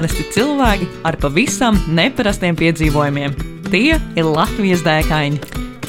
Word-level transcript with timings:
parasti 0.00 0.24
cilvēki 0.32 0.86
ar 1.04 1.16
pavisam 1.20 1.76
neparastiem 1.92 2.56
piedzīvojumiem. 2.56 3.34
Tie 3.68 3.98
ir 4.00 4.24
Latvijas 4.24 4.80
dēkaini. 4.80 5.36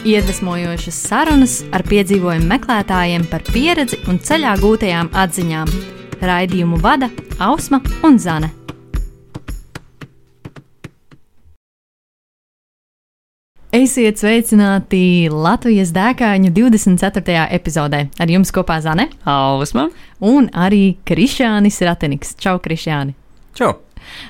Iedvesmojošas 0.03 0.97
sarunas 1.07 1.53
ar 1.71 1.85
piedzīvojumu 1.87 2.49
meklētājiem 2.49 3.23
par 3.31 3.45
pieredzi 3.47 4.01
un 4.11 4.17
ceļā 4.19 4.57
gūtajām 4.59 5.13
atziņām. 5.15 5.71
Raidījumu 6.27 6.79
vada 6.83 7.07
Ausma 7.39 7.79
un 8.03 8.17
Zane. 8.19 8.49
Esiet 13.71 14.19
sveicināti 14.19 15.30
Latvijas 15.31 15.93
dēkāņu 15.95 16.52
24. 16.57 17.45
epizodē. 17.55 18.02
Ar 18.19 18.35
jums 18.35 18.52
kopā 18.52 18.81
Zane 18.83 19.07
Ausma 19.23 19.88
un 20.19 20.52
arī 20.52 20.97
Krišānis 21.07 21.80
Rateniks. 21.88 22.35
Čau, 22.35 22.57
Krišāni! 22.59 23.16
Čau! 23.55 23.71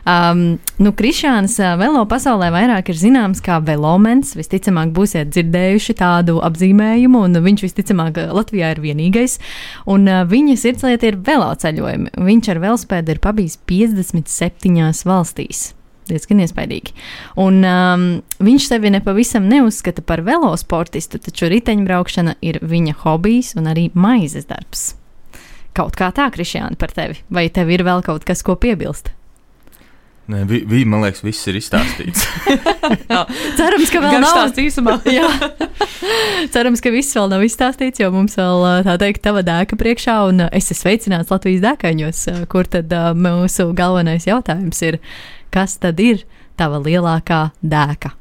Um, 0.06 0.44
nu, 0.82 0.94
Krišāns 0.98 1.58
uh, 1.62 1.74
velo 1.80 2.04
pasaulē 2.10 2.52
vairāk 2.54 2.92
ir 2.92 3.00
zināms 3.00 3.44
kā 3.46 3.60
velomens. 3.66 4.36
Visticamāk, 4.38 4.94
būsiet 4.96 5.34
dzirdējuši 5.34 5.98
tādu 6.00 6.40
apzīmējumu, 6.46 7.26
un 7.28 7.42
viņš 7.46 7.66
visticamāk 7.68 8.22
uh, 8.22 8.32
Latvijā 8.38 8.72
ir 8.76 8.82
vienīgais. 8.84 9.38
Un 9.92 10.08
uh, 10.10 10.24
viņa 10.30 10.58
sirdslieta 10.62 11.12
ir 11.12 11.20
veloceļojumi. 11.26 12.16
Viņš 12.32 12.50
ar 12.56 12.64
velospēdu 12.66 13.16
ir 13.16 13.22
pabijis 13.24 13.60
57 13.70 15.06
valstīs 15.08 15.72
diezgan 16.12 16.42
iespaidīgi. 16.44 16.96
Un, 17.40 17.62
um, 17.66 18.08
viņš 18.44 18.68
sevi 18.72 18.92
nepavisam 18.94 19.48
neuzskata 19.52 20.04
par 20.06 20.24
velosportistu, 20.28 21.22
taču 21.24 21.50
riteņbraukšana 21.52 22.38
ir 22.46 22.62
viņa 22.66 22.98
hobijs 23.06 23.56
un 23.60 23.72
arī 23.72 23.90
maizes 23.94 24.50
darbs. 24.50 24.92
Kaut 25.78 25.96
kā 25.96 26.10
tā, 26.16 26.28
Krišjāna, 26.34 26.76
par 26.80 26.92
tevi. 26.96 27.22
Vai 27.32 27.48
tev 27.54 27.72
ir 27.72 27.86
vēl 27.88 28.04
kaut 28.04 28.28
kas, 28.28 28.44
ko 28.44 28.58
piebilst? 28.60 29.14
Nē, 30.32 30.46
vi, 30.48 30.62
vi, 30.68 30.84
man 30.88 31.02
liekas, 31.04 31.24
viss 31.26 31.48
ir 31.50 31.58
izstāstīts. 31.60 32.22
cerams, 33.60 33.90
ka 33.92 34.00
vēl 34.04 34.22
nav 34.24 34.36
tāds 34.38 34.62
īsumā. 34.64 34.94
Jā, 35.18 35.28
cerams, 36.54 36.80
ka 36.84 36.94
viss 36.94 37.18
vēl 37.18 37.28
nav 37.34 37.44
izstāstīts, 37.44 38.00
jo 38.00 38.08
mums 38.14 38.38
vēl 38.40 38.64
tā 38.88 38.96
teikt, 39.02 39.24
tava 39.26 39.44
dēka 39.44 39.76
priekšā, 39.80 40.16
un 40.30 40.46
es 40.48 40.70
esmu 40.70 40.80
sveicināts 40.86 41.34
Latvijas 41.34 41.66
dēkaņos, 41.66 42.22
kur 42.54 42.70
tad 42.72 42.94
uh, 42.96 43.10
mūsu 43.18 43.68
galvenais 43.76 44.30
jautājums 44.30 44.80
ir, 44.88 45.02
kas 45.52 45.76
tad 45.84 46.00
ir 46.00 46.24
tava 46.60 46.80
lielākā 46.86 47.42
dēka? 47.60 48.14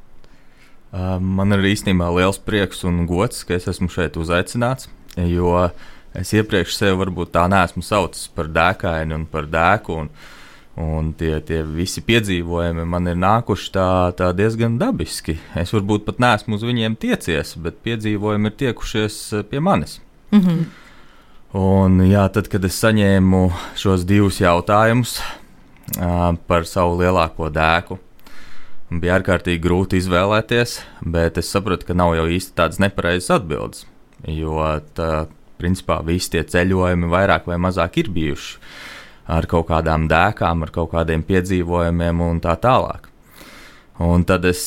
Uh, 0.91 1.15
man 1.23 1.55
ir 1.55 1.63
īstenībā 1.71 2.11
liels 2.17 2.43
prieks 2.43 2.83
un 2.89 3.05
gods, 3.07 3.45
ka 3.47 3.55
es 3.55 3.71
esmu 3.71 3.87
šeit 3.93 4.19
uzaicināts, 4.19 4.91
jo 5.31 5.55
es 6.19 6.35
iepriekš 6.35 6.75
sevi 6.75 6.99
varbūt 7.05 7.37
tā 7.39 7.47
neesmu 7.53 7.87
saucis 7.87 8.27
par 8.35 8.51
dēkaini 8.51 9.15
un 9.15 9.31
par 9.31 9.47
dēku. 9.47 10.03
Un, 10.03 10.39
Un 10.81 11.11
tie, 11.19 11.35
tie 11.45 11.61
visi 11.67 12.01
piedzīvojumi 12.07 12.85
man 12.89 13.09
ir 13.11 13.19
nākuši 13.21 13.73
tā, 13.75 13.89
tā 14.17 14.31
diezgan 14.37 14.79
dabiski. 14.81 15.37
Es 15.59 15.75
varbūt 15.75 16.07
pat 16.07 16.21
neesmu 16.23 16.57
uz 16.57 16.65
viņiem 16.65 16.97
tiecies, 17.01 17.57
bet 17.61 17.83
piedzīvojumi 17.85 18.53
ir 18.53 18.57
tiekušies 18.63 19.17
pie 19.51 19.61
manis. 19.61 19.99
Mm 20.31 20.41
-hmm. 20.41 20.65
Un, 21.61 21.99
jā, 22.07 22.29
tad, 22.31 22.49
kad 22.49 22.65
es 22.65 22.79
saņēmu 22.79 23.51
šos 23.75 24.05
divus 24.07 24.41
jautājumus 24.41 25.19
uh, 25.99 26.37
par 26.47 26.67
savu 26.67 27.01
lielāko 27.01 27.51
dēku, 27.51 27.99
bija 28.91 29.19
ārkārtīgi 29.19 29.59
grūti 29.59 29.99
izvēlēties, 29.99 30.81
bet 31.03 31.39
es 31.39 31.51
sapratu, 31.51 31.87
ka 31.87 31.95
nav 31.95 32.15
jau 32.15 32.27
īsti 32.27 32.55
tādas 32.55 32.79
nepareizas 32.79 33.31
atbildes. 33.31 33.87
Jo, 34.29 34.81
tā, 34.95 35.27
principā, 35.59 36.01
visi 36.07 36.31
tie 36.31 36.45
ceļojumi 36.45 37.11
vairāk 37.11 37.47
vai 37.47 37.57
mazāk 37.57 37.97
ir 37.97 38.11
bijuši 38.11 38.59
ar 39.31 39.47
kaut 39.51 39.69
kādām 39.71 40.09
dēkām, 40.11 40.65
ar 40.67 40.73
kaut 40.75 40.93
kādiem 40.95 41.23
piedzīvojumiem 41.27 42.23
un 42.25 42.41
tā 42.43 42.57
tālāk. 42.61 43.09
Un 44.01 44.25
tad 44.25 44.47
es 44.49 44.63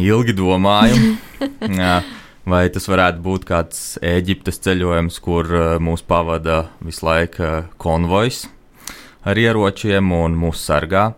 ilgi 0.00 0.32
domāju, 0.36 1.16
vai 2.52 2.62
tas 2.72 2.88
varētu 2.88 3.20
būt 3.24 3.44
kāds 3.48 3.82
Eģiptes 4.00 4.62
ceļojums, 4.64 5.20
kur 5.22 5.50
mūs 5.84 6.02
pavada 6.08 6.62
visu 6.80 7.04
laiku 7.06 7.50
konvojs 7.80 8.46
ar 9.28 9.36
ieročiem 9.36 10.12
un 10.16 10.38
mūsu 10.40 10.64
sargā, 10.70 11.10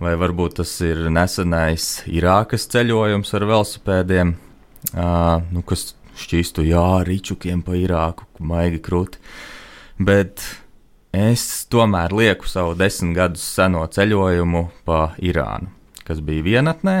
vai 0.00 0.14
varbūt 0.18 0.62
tas 0.62 0.72
ir 0.84 1.04
nesenais 1.12 2.00
Irākas 2.08 2.64
ceļojums 2.72 3.34
ar 3.36 3.46
velosipēdiem, 3.50 4.32
uh, 4.96 5.44
nu, 5.52 5.62
kas 5.68 5.92
šķīstu 6.22 6.64
jā, 6.66 6.86
ričukiem 7.06 7.60
pa 7.66 7.76
Irāku, 7.78 8.26
maigi 8.40 8.80
krūti. 8.84 9.20
Bet 10.02 10.42
es 11.12 11.66
tomēr 11.68 12.12
lieku 12.16 12.48
savu 12.48 12.72
desmit 12.78 13.16
gadus 13.18 13.44
seno 13.44 13.84
ceļojumu 13.92 14.64
pa 14.88 15.12
Irānu, 15.20 15.68
kas 16.08 16.22
bija 16.24 16.46
vienatnē, 16.46 16.96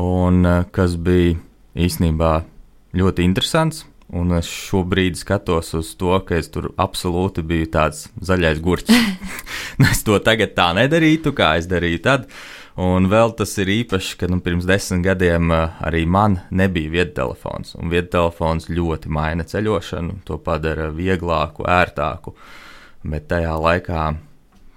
un 0.00 0.46
eh, 0.48 0.64
kas 0.72 0.96
bija 0.96 1.36
īstenībā 1.76 2.40
ļoti 2.96 3.28
interesants. 3.28 3.84
Un 4.10 4.32
es 4.34 4.48
šobrīd 4.50 5.14
skatos 5.14 5.68
uz 5.78 5.92
to, 5.94 6.16
ka 6.26 6.34
es 6.34 6.48
tur 6.50 6.72
absolūti 6.82 7.44
biju 7.46 7.68
tāds 7.70 8.08
zaļais 8.18 8.58
gurķis. 8.58 9.04
es 9.92 10.00
to 10.02 10.16
tagad 10.18 10.56
tā 10.56 10.72
nedarītu, 10.74 11.30
kā 11.30 11.52
es 11.60 11.68
darīju 11.70 12.00
tad. 12.02 12.24
Un 12.80 13.06
vēl 13.12 13.36
tas 13.38 13.52
ir 13.62 13.70
īpaši, 13.70 14.16
ka 14.18 14.26
nu, 14.26 14.40
pirms 14.42 14.66
desmit 14.66 15.04
gadiem 15.04 15.54
uh, 15.54 15.76
arī 15.86 16.08
man 16.10 16.40
nebija 16.50 16.90
viedtelefons. 16.96 17.76
Un 17.78 17.92
viedtelefons 17.92 18.66
ļoti 18.72 19.14
maina 19.14 19.46
ceļošanu, 19.46 20.24
to 20.26 20.40
padara 20.42 20.88
vieglāku, 20.90 21.68
ērtāku. 21.70 22.34
Uh, 22.34 22.58
bet 23.04 23.28
tajā 23.30 23.54
laikā 23.56 24.14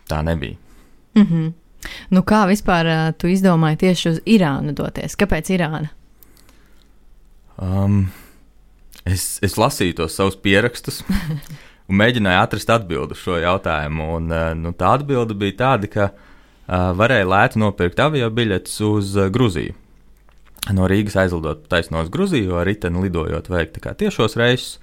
tā 0.09 0.21
nebija. 0.23 0.55
Mm 1.15 1.23
-hmm. 1.23 1.51
nu, 2.09 2.21
kā 2.21 2.47
vispār 2.47 2.85
uh, 2.85 3.13
tu 3.17 3.27
izdomāji 3.27 3.77
tieši 3.77 4.09
uz 4.09 4.19
Irānu 4.25 4.73
doties? 4.73 5.15
Kāpēc 5.15 5.49
Irāna? 5.49 5.87
Um, 7.57 8.11
es, 9.05 9.39
es 9.41 9.57
lasīju 9.57 9.93
tos 9.93 10.15
savus 10.15 10.35
pierakstus 10.35 11.03
un 11.89 11.95
mēģināju 11.95 12.41
atrast 12.41 12.69
atbildi 12.69 13.11
uz 13.11 13.17
šo 13.17 13.37
jautājumu. 13.37 14.15
Un, 14.15 14.31
uh, 14.31 14.53
nu, 14.53 14.71
tā 14.71 14.93
atbilde 14.93 15.33
bija 15.33 15.51
tāda, 15.51 15.87
ka 15.87 16.09
uh, 16.09 16.97
varēja 16.97 17.25
lēti 17.25 17.59
nopirkt 17.59 17.99
avio 17.99 18.29
biļetes 18.29 18.81
uz 18.81 19.17
Gruziju. 19.31 19.73
No 20.71 20.87
Rīgas 20.87 21.17
aizlidot 21.19 21.65
taisno 21.67 22.01
uz 22.01 22.09
Gruziju, 22.09 22.55
ar 22.55 22.65
riteni 22.65 23.01
lidojot 23.03 23.49
veikt 23.51 23.81
tiešos 23.97 24.37
reisus. 24.39 24.79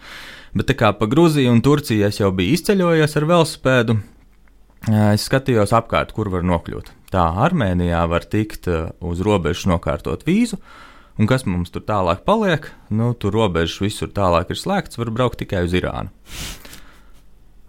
Bet 0.50 0.66
tā 0.66 0.74
kā 0.74 0.90
pa 0.98 1.06
Grūziju 1.06 1.52
un 1.52 1.60
Turciju 1.62 2.08
es 2.08 2.18
jau 2.18 2.32
biju 2.34 2.56
izceļojies 2.56 3.12
ar 3.20 3.26
velosipēdu, 3.30 3.94
es 5.12 5.26
skatījos 5.28 5.74
apkārt, 5.78 6.10
kur 6.16 6.30
var 6.32 6.42
nokļūt. 6.46 6.90
Tā 7.14 7.26
Armēnijā 7.46 8.02
var 8.10 8.26
tikt 8.26 8.66
uz 8.66 9.22
robežas 9.26 9.68
nokārtot 9.70 10.24
vīzu, 10.26 10.58
un 11.22 11.30
kas 11.30 11.46
mums 11.46 11.70
tur 11.70 11.84
tālāk 11.86 12.24
paliek, 12.26 12.66
nu, 12.90 13.12
tur 13.14 13.36
robežas 13.38 13.78
visur 13.82 14.10
tālāk 14.14 14.50
ir 14.50 14.58
slēgts, 14.58 14.98
var 14.98 15.14
braukt 15.14 15.38
tikai 15.42 15.62
uz 15.68 15.76
Irānu. 15.78 16.10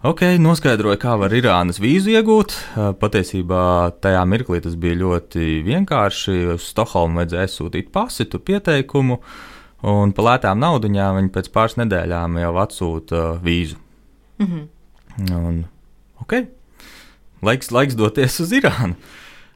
Ok, 0.02 0.24
noskaidroju, 0.42 0.98
kā 0.98 1.14
var 1.14 1.30
Irānas 1.30 1.78
vīzu 1.78 2.10
iegūt. 2.16 2.56
Patiesībā 2.98 3.92
tajā 4.02 4.24
mirklī 4.26 4.58
tas 4.64 4.74
bija 4.74 4.98
ļoti 4.98 5.60
vienkārši. 5.62 6.34
Uz 6.56 6.66
Stokholmu 6.72 7.20
vajadzēja 7.20 7.52
sūtīt 7.52 7.92
pasitu, 7.94 8.40
pieteikumu, 8.42 9.20
uh, 9.20 9.51
Un 9.82 10.12
par 10.14 10.28
lētām 10.28 10.60
naudaiņām 10.62 11.16
viņi 11.18 11.30
pēc 11.34 11.48
pāris 11.54 11.74
nedēļām 11.80 12.38
jau 12.38 12.50
atsūta 12.62 13.18
uh, 13.18 13.38
vīzu. 13.42 13.78
Mm 14.38 14.46
-hmm. 14.46 14.66
Un, 15.34 15.56
ok, 16.22 16.34
laiks, 17.42 17.72
laiks 17.74 17.96
doties 17.98 18.38
uz 18.40 18.52
Irānu. 18.54 18.94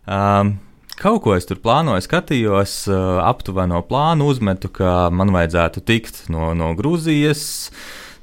Um, 0.07 0.59
kaut 0.99 1.23
ko 1.23 1.37
es 1.37 1.47
tur 1.47 1.61
plānoju, 1.63 2.03
skatījos, 2.03 2.75
uh, 2.91 3.23
aptuveno 3.23 3.83
plānu 3.87 4.27
uzmetu, 4.27 4.69
ka 4.69 5.11
man 5.11 5.31
vajadzētu 5.31 5.81
tikt 5.87 6.27
no, 6.29 6.55
no 6.55 6.75
Grūzijas. 6.75 7.71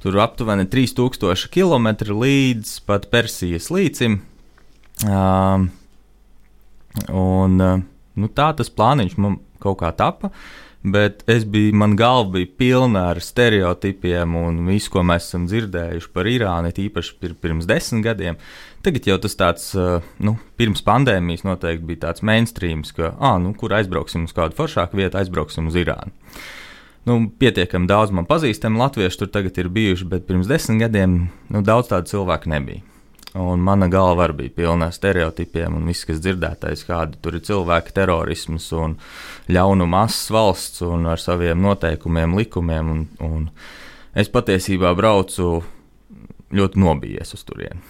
Tur 0.04 0.20
aptuveni 0.20 0.68
3000 0.68 1.48
km 1.48 1.88
līdz 2.12 2.82
pat 2.86 3.08
Persijas 3.08 3.70
līcim. 3.72 4.20
Um, 5.08 5.70
un, 7.08 7.62
uh, 7.62 7.80
nu, 8.16 8.28
tā 8.28 8.52
tas 8.58 8.70
plāniņš 8.70 9.18
man 9.18 9.40
kaut 9.64 9.80
kā 9.80 9.96
tapa. 9.96 10.28
Uh, 10.28 10.64
Bet 10.84 11.22
es 11.32 11.46
biju, 11.48 11.72
man 11.80 11.94
galva 11.96 12.34
bija 12.34 12.50
pilna 12.60 13.06
ar 13.14 13.22
stereotipiem 13.24 14.34
un 14.36 14.58
visu, 14.68 14.90
ko 14.92 15.04
mēs 15.08 15.30
esam 15.30 15.46
dzirdējuši 15.48 16.10
par 16.12 16.28
Irānu, 16.28 16.74
īpaši 16.86 17.14
pir, 17.22 17.38
pirms 17.40 17.70
desmit 17.70 18.04
gadiem. 18.04 18.40
Tagad 18.84 19.08
jau 19.08 19.16
tas 19.24 19.40
tāds, 19.40 19.70
nu, 20.20 20.36
pirms 20.60 20.84
pandēmijas 20.84 21.46
noteikti 21.48 21.88
bija 21.88 22.10
tāds 22.10 22.26
mainstreams, 22.28 22.92
ka, 22.98 23.14
ah, 23.16 23.40
nu, 23.40 23.54
kur 23.56 23.72
aizbrauksim 23.80 24.28
uz 24.28 24.36
kādu 24.36 24.60
foršāku 24.60 25.00
vietu, 25.00 25.22
aizbrauksim 25.22 25.72
uz 25.72 25.80
Irānu. 25.80 26.12
Nu, 27.08 27.22
pietiekami 27.40 27.88
daudz 27.88 28.12
man 28.16 28.28
pazīstami 28.28 28.80
latvieši 28.80 29.24
tur 29.24 29.32
tagad 29.32 29.58
ir 29.60 29.72
bijuši, 29.72 30.08
bet 30.12 30.28
pirms 30.28 30.52
desmit 30.52 30.84
gadiem 30.84 31.16
nu, 31.48 31.64
daudz 31.64 31.96
tādu 31.96 32.12
cilvēku 32.12 32.52
nebija. 32.52 32.84
Un 33.34 33.64
mana 33.66 33.88
galva 33.90 34.28
arī 34.28 34.44
bija 34.44 34.54
pilna 34.60 34.92
ar 34.92 34.94
stereotipiem 34.94 35.80
un 35.80 35.88
viss, 35.90 36.06
kas 36.06 36.20
dzirdētais, 36.22 36.84
kāda 36.86 37.18
tur 37.18 37.40
ir 37.40 37.42
cilvēka 37.48 37.96
terorisms 37.96 38.68
un 38.78 39.00
ļaunuma 39.50 40.04
asas 40.06 40.30
valsts 40.34 40.84
un 40.86 41.08
ar 41.10 41.22
saviem 41.22 41.64
noteikumiem, 41.66 42.36
likumiem. 42.38 42.92
Un, 42.94 43.08
un 43.26 43.48
es 44.14 44.30
patiesībā 44.30 44.94
braucu 44.98 45.64
ļoti 46.54 46.84
nobijies 46.84 47.34
uz 47.34 47.42
turieni. 47.48 47.82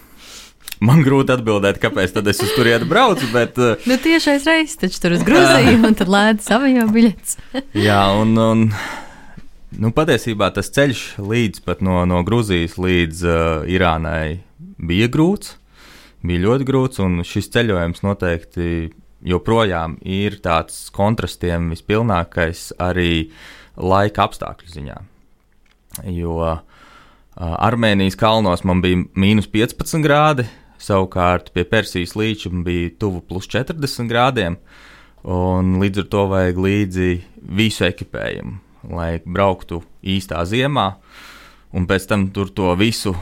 Man 0.84 1.04
grūti 1.04 1.32
atbildēt, 1.36 1.78
kāpēc 1.80 2.16
tad 2.16 2.26
es 2.28 2.40
uz 2.42 2.50
turieni 2.56 2.88
braucu, 2.88 3.28
bet. 3.32 3.60
uh, 3.60 3.84
Nu, 3.88 3.98
tiešais 4.00 4.48
reizes, 4.48 4.78
taču 4.80 5.00
tur 5.00 5.14
uz 5.16 5.22
Grūziju, 5.24 5.76
un 5.86 5.94
tad 5.96 6.10
lētas 6.10 6.50
avio 6.56 6.88
biļets. 6.92 7.36
Jā, 7.86 8.00
un, 8.16 8.34
un 8.40 8.64
nu, 8.72 9.92
patiesībā 9.94 10.50
tas 10.56 10.72
ceļš 10.74 11.04
līdz 11.20 11.62
pat 11.68 11.84
no, 11.84 12.02
no 12.08 12.24
Grūzijas 12.26 12.76
līdz 12.80 13.22
uh, 13.28 13.70
Irānai 13.70 14.40
bija 14.78 15.08
grūts. 15.12 15.56
Bija 16.24 16.46
ļoti 16.46 16.66
grūts, 16.68 17.00
un 17.04 17.20
šis 17.26 17.50
ceļojums 17.52 18.00
noteikti 18.04 18.68
joprojām 19.24 19.98
ir 20.00 20.38
tāds 20.44 20.88
kontrastiem 20.94 21.70
vispilnākais 21.72 22.70
arī 22.80 23.30
laika 23.76 24.28
apstākļu 24.28 24.72
ziņā. 24.72 24.96
Jo 26.10 26.38
uh, 26.40 26.62
Armēnijas 27.36 28.18
kalnos 28.18 28.64
man 28.66 28.82
bija 28.84 29.02
mīnus 29.18 29.48
15 29.50 30.04
grādi, 30.04 30.46
savukārt 30.80 31.52
pie 31.54 31.64
Persijas 31.68 32.14
līča 32.18 32.52
bija 32.64 32.92
tuvu 33.00 33.22
plus 33.24 33.48
40 33.50 34.10
grādiem. 34.10 34.58
Un 35.24 35.78
līdz 35.80 36.02
ar 36.02 36.08
to 36.12 36.26
vajag 36.28 36.58
līdzi 36.60 37.12
visu 37.56 37.86
ekipējumu, 37.86 38.58
lai 38.92 39.22
brauktu 39.24 39.80
īstā 40.04 40.42
ziemā, 40.44 40.90
un 41.72 41.88
pēc 41.88 42.10
tam 42.10 42.26
tur 42.34 42.52
to 42.52 42.74
visu 42.76 43.14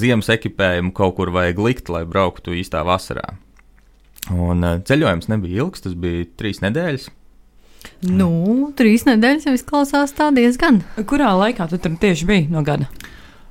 ziemas 0.00 0.30
ekipējumu 0.32 0.94
kaut 0.96 1.16
kur 1.18 1.32
vajag 1.34 1.60
likt, 1.64 1.92
lai 1.92 2.04
brauktu 2.08 2.56
īstā 2.56 2.84
vasarā. 2.86 3.36
Un 4.34 4.64
ceļojums 4.84 5.30
nebija 5.30 5.64
ilgs, 5.64 5.84
tas 5.84 5.94
bija 5.96 6.26
trīs 6.40 6.60
nedēļas. 6.64 7.08
Nu, 8.08 8.30
trīs 8.78 9.06
nedēļas 9.08 9.48
jau 9.48 9.54
izklausās 9.56 10.12
tā 10.16 10.30
diezgan. 10.34 10.82
Kurā 11.08 11.32
laikā 11.38 11.68
tu 11.70 11.78
tur 11.82 11.94
tieši 12.00 12.28
biji 12.28 12.48
no 12.52 12.62
gada? 12.66 12.88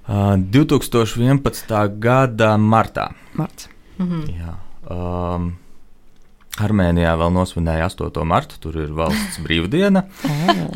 Uh, 0.08 0.38
2011. 0.40 1.74
gada 2.00 2.54
martā. 2.58 3.10
Marts. 3.36 3.68
Mhm. 4.00 4.28
Jā. 4.32 4.54
Um, 4.88 5.50
Armēnijā 6.64 7.12
vēl 7.20 7.34
nosvinēja 7.36 7.90
8. 7.92 8.24
martu, 8.26 8.58
tur 8.62 8.78
ir 8.82 8.94
valsts 8.96 9.42
brīvdiena. 9.44 10.08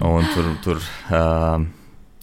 Oh. 0.01 0.17
Un 0.17 0.25
tur, 0.33 0.47
tur, 0.63 0.79
uh, 1.13 1.61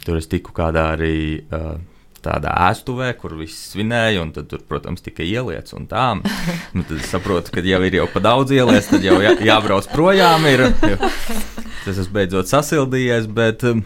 tur 0.03 0.19
es 0.19 0.27
tiku 0.31 0.51
kādā 0.57 0.89
arī 0.97 1.45
uh, 1.55 1.77
tādā 2.25 2.53
ēstuvē, 2.69 3.13
kur 3.21 3.35
viss 3.39 3.73
svinēja, 3.73 4.23
un 4.23 4.33
tad 4.37 4.49
tur, 4.51 4.63
protams, 4.69 5.03
tika 5.05 5.27
ieliets 5.27 5.77
un 5.77 5.89
tā. 5.91 6.07
Nu, 6.77 6.85
tad 6.85 6.97
es 6.99 7.09
saprotu, 7.11 7.53
ka 7.55 7.63
jau 7.65 7.81
ir 7.87 7.99
jau 7.99 8.07
pa 8.13 8.23
daudz 8.23 8.53
ieliets, 8.55 8.91
tad 8.91 9.05
jau 9.05 9.19
jā, 9.23 9.35
jābrauc 9.45 9.89
projām. 9.93 10.45
Ir, 10.51 10.67
tas 11.85 11.95
esmu 11.95 12.15
beidzot 12.15 12.51
sasildījies, 12.51 13.29
bet 13.35 13.65
um, 13.69 13.83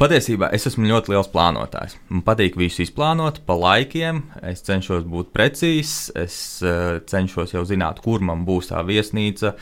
patiesībā 0.00 0.50
es 0.56 0.66
esmu 0.70 0.88
ļoti 0.90 1.14
liels 1.14 1.30
plānotājs. 1.32 1.96
Man 2.10 2.24
patīk 2.26 2.58
visu 2.60 2.84
izplānot 2.84 3.42
pa 3.48 3.56
laikiem, 3.58 4.24
es 4.42 4.64
cenšos 4.66 5.06
būt 5.08 5.32
precīzs, 5.36 6.12
es 6.18 6.36
uh, 6.64 7.00
cenšos 7.10 7.56
jau 7.56 7.64
zināt, 7.68 8.02
kur 8.04 8.24
man 8.24 8.46
būs 8.48 8.72
tā 8.72 8.84
viesnīca. 8.86 9.54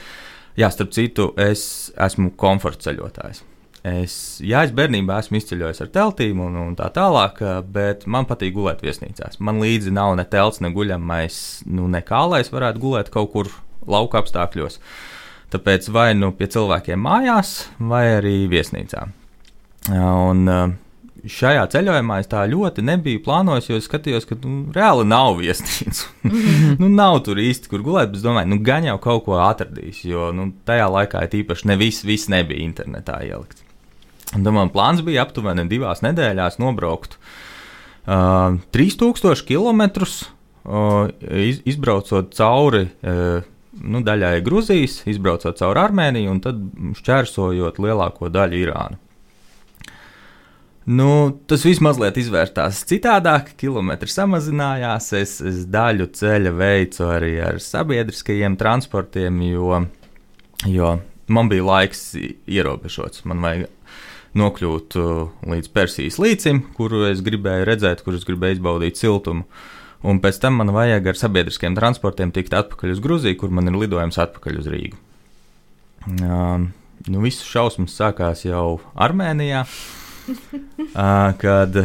Jā, 0.58 0.68
starp 0.72 0.92
citu, 0.92 1.30
es 1.40 1.92
esmu 1.96 2.34
komforta 2.36 2.90
ceļotājs. 2.90 3.44
Es, 3.82 4.38
jā, 4.38 4.60
es 4.62 4.70
bērnībā 4.78 5.16
esmu 5.18 5.40
izceļojis 5.40 5.82
ar 5.82 5.88
teltīm 5.90 6.38
un, 6.44 6.54
un 6.68 6.74
tā 6.78 6.86
tālāk, 6.94 7.40
eh, 7.42 7.56
bet 7.66 8.04
man 8.06 8.28
patīk 8.30 8.54
gulēt 8.54 8.84
viesnīcās. 8.84 9.40
Man 9.42 9.58
līdzi 9.62 9.90
nav 9.94 10.14
ne 10.18 10.24
telts, 10.30 10.60
ne 10.62 10.70
guļamais, 10.70 11.38
nu, 11.66 11.88
nekā, 11.90 12.20
lai 12.30 12.44
es 12.44 12.52
varētu 12.54 12.82
gulēt 12.82 13.10
kaut 13.10 13.32
kur 13.32 13.50
lauka 13.82 14.22
apstākļos. 14.22 14.78
Tāpēc 15.52 15.88
vai 15.92 16.12
nu 16.14 16.30
pie 16.30 16.46
cilvēkiem 16.54 17.02
mājās, 17.02 17.56
vai 17.82 18.04
arī 18.20 18.36
viesnīcā. 18.52 19.02
Un 19.90 20.46
eh, 20.46 20.76
šajā 21.26 21.66
ceļojumā 21.74 22.20
es 22.22 22.30
tā 22.30 22.44
ļoti 22.54 22.86
nebiju 22.86 23.24
plānojis, 23.26 23.66
jo 23.72 23.80
es 23.82 23.90
skatījos, 23.90 24.28
ka 24.30 24.38
nu, 24.44 24.60
reāli 24.78 25.08
nav 25.10 25.40
viesnīcu. 25.42 26.06
nu, 26.84 26.86
nav 26.86 27.18
tur 27.26 27.42
īsti, 27.42 27.66
kur 27.74 27.82
gulēt, 27.82 28.14
bet 28.14 28.22
es 28.22 28.28
domāju, 28.28 28.52
nu, 28.54 28.62
gan 28.62 28.86
jau 28.86 28.94
kaut 29.02 29.26
ko 29.26 29.42
atradīs, 29.42 30.04
jo 30.06 30.30
nu, 30.30 30.52
tajā 30.70 30.86
laikā 31.00 31.26
īpaši 31.42 31.70
ne 31.74 31.80
viss, 31.82 32.06
viss 32.06 32.30
nebija 32.30 32.62
internetā 32.62 33.18
ielikts. 33.26 33.61
Un 34.36 34.48
man 34.56 34.72
plāns 34.72 35.02
bija 35.04 35.26
aptuveni 35.26 35.66
divās 35.68 36.00
nedēļās 36.04 36.58
nobraukt 36.62 37.18
uh, 38.06 38.58
3000 38.72 39.44
km, 39.48 39.82
uh, 40.64 41.10
iz, 41.20 41.60
izbraucot 41.68 42.32
cauri 42.36 42.86
uh, 42.88 43.44
nu, 43.82 44.02
daļai 44.04 44.40
Grūzijas, 44.44 45.02
izbraucot 45.10 45.60
cauri 45.60 45.82
Armēniju 45.84 46.32
un 46.32 46.42
tad 46.44 46.60
šķērsojot 47.00 47.80
lielāko 47.82 48.32
daļu 48.32 48.62
Irānu. 48.64 49.00
Nu, 50.82 51.38
tas 51.46 51.62
viss 51.62 51.78
mazliet 51.78 52.16
izvērtās 52.18 52.80
citādāk, 52.90 53.52
kilometri 53.60 54.10
samazinājās. 54.10 55.12
Es, 55.14 55.36
es 55.46 55.60
daļu 55.70 56.08
ceļa 56.18 56.52
veicu 56.58 57.06
arī 57.06 57.36
ar 57.44 57.60
sabiedriskajiem 57.62 58.56
transportiem, 58.58 59.38
jo, 59.46 59.84
jo 60.66 60.96
man 61.30 61.52
bija 61.52 61.68
laiks 61.68 62.02
ierobežots. 62.18 63.22
Man 63.30 63.44
vajag 63.46 63.70
nokļūt 64.38 64.96
uh, 65.00 65.30
līdz 65.48 65.70
Persijas 65.74 66.18
līcim, 66.22 66.62
kuru 66.76 67.04
es 67.10 67.22
gribēju 67.24 67.66
redzēt, 67.68 68.02
kur 68.04 68.16
es 68.16 68.26
gribēju 68.28 68.58
izbaudīt 68.58 69.00
siltumu. 69.00 69.46
Un 70.02 70.18
pēc 70.22 70.40
tam 70.42 70.56
man 70.58 70.72
vajag 70.74 71.12
ar 71.12 71.18
sabiedriskiem 71.18 71.76
transportiem 71.78 72.32
tikt 72.34 72.56
atpakaļ 72.58 72.96
uz 72.96 73.02
Grūziju, 73.04 73.38
kur 73.38 73.52
man 73.54 73.70
ir 73.70 73.78
lidojums 73.78 74.18
atpakaļ 74.18 74.58
uz 74.58 74.70
Rīgu. 74.72 74.98
Um, 76.18 76.72
nu, 77.06 77.22
Viss 77.22 77.44
šausmas 77.46 77.94
sākās 77.94 78.42
jau 78.48 78.80
Armēnijā, 78.98 79.62
uh, 80.32 81.28
kad 81.38 81.78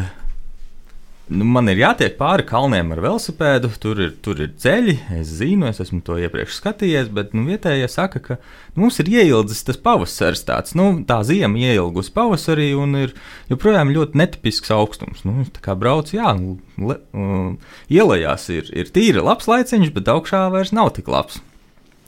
nu, 1.29 1.45
man 1.47 1.68
ir 1.71 1.79
jātiek 1.81 2.15
pāri 2.19 2.45
kalniem 2.47 2.91
ar 2.95 3.01
velosipēdu. 3.03 3.69
Tur 3.81 4.00
ir, 4.03 4.12
tur 4.24 4.39
ir 4.44 4.53
ceļi, 4.59 4.95
es 5.18 5.31
zinu, 5.39 5.68
es 5.69 5.81
esmu 5.83 6.00
to 6.06 6.18
iepriekš 6.21 6.57
skatījies, 6.59 7.09
bet 7.13 7.33
nu, 7.38 7.45
vietējie 7.50 7.88
saka, 7.91 8.21
ka 8.24 8.38
nu, 8.39 8.85
mums 8.85 9.00
ir 9.03 9.12
ieildzis 9.12 9.63
tas 9.68 9.79
pavasaris. 9.83 10.45
Tāds, 10.47 10.75
nu, 10.77 10.89
tā 11.07 11.19
zima 11.27 11.59
ieilgusi 11.62 12.13
pavasarī 12.15 12.69
un 12.77 12.95
ir 13.03 13.15
joprojām 13.51 13.94
ļoti 13.95 14.21
netipisks 14.24 14.74
augstums. 14.75 15.25
Nu, 15.27 15.47
tā 15.53 15.63
kā 15.63 15.77
brauc, 15.79 16.13
jā, 16.15 16.35
le, 16.77 17.00
uh, 17.15 17.73
ielējās 17.94 18.47
ir, 18.56 18.71
ir 18.75 18.94
tīri 18.95 19.23
labs 19.23 19.50
laiciņš, 19.51 19.91
bet 19.95 20.13
augšā 20.13 20.47
vairs 20.54 20.75
nav 20.75 20.94
tik 20.97 21.11
labs. 21.11 21.42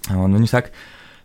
Un 0.10 0.38
viņi 0.38 0.53
saka, 0.53 0.72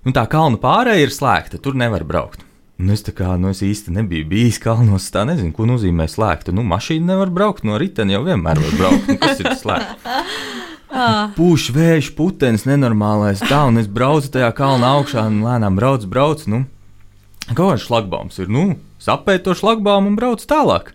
nu, 0.05 0.15
tā 0.17 0.27
kalnu 0.31 0.59
pārēja 0.63 1.07
ir 1.07 1.15
slēgta, 1.15 1.63
tur 1.63 1.79
nevar 1.79 2.05
braukt. 2.09 2.43
Nu, 2.75 2.91
es 2.91 3.05
tā 3.07 3.13
kā 3.15 3.37
nu, 3.39 3.53
es 3.55 3.63
īsti 3.63 3.93
nebiju 3.95 4.27
bijis 4.33 4.59
kalnos. 4.63 5.07
Tā 5.15 5.23
nezinu, 5.29 5.53
ko 5.55 5.67
nozīmē 5.71 6.09
slēgta. 6.11 6.51
Nu, 6.55 6.65
mašīna 6.67 7.13
nevar 7.13 7.31
braukt 7.31 7.63
no 7.67 7.79
riteņa, 7.79 8.17
jau 8.17 8.25
vienmēr 8.27 8.61
var 8.65 8.79
braukt. 8.81 9.11
Nu, 9.13 9.19
kas 9.23 9.43
ir 9.45 9.53
slēgta? 9.61 10.23
Pūš 11.39 11.69
vējš, 11.75 12.13
putenis, 12.19 12.67
nenormālais. 12.67 13.43
Tā, 13.47 13.65
un 13.71 13.79
es 13.81 13.87
braucu 13.91 14.31
tajā 14.35 14.51
kalna 14.59 14.93
augšā, 14.99 15.27
un 15.31 15.41
lēnām 15.47 15.79
braucu, 15.79 16.11
braucu. 16.11 16.51
Nu, 16.51 16.61
kaut 17.53 17.73
kāds 17.73 17.87
šlagbaums 17.87 18.39
ir. 18.43 18.51
Nu, 18.51 18.77
sapēt 19.03 19.47
to 19.47 19.55
šlagbaumu 19.59 20.13
un 20.13 20.19
brauc 20.19 20.43
tālāk. 20.43 20.93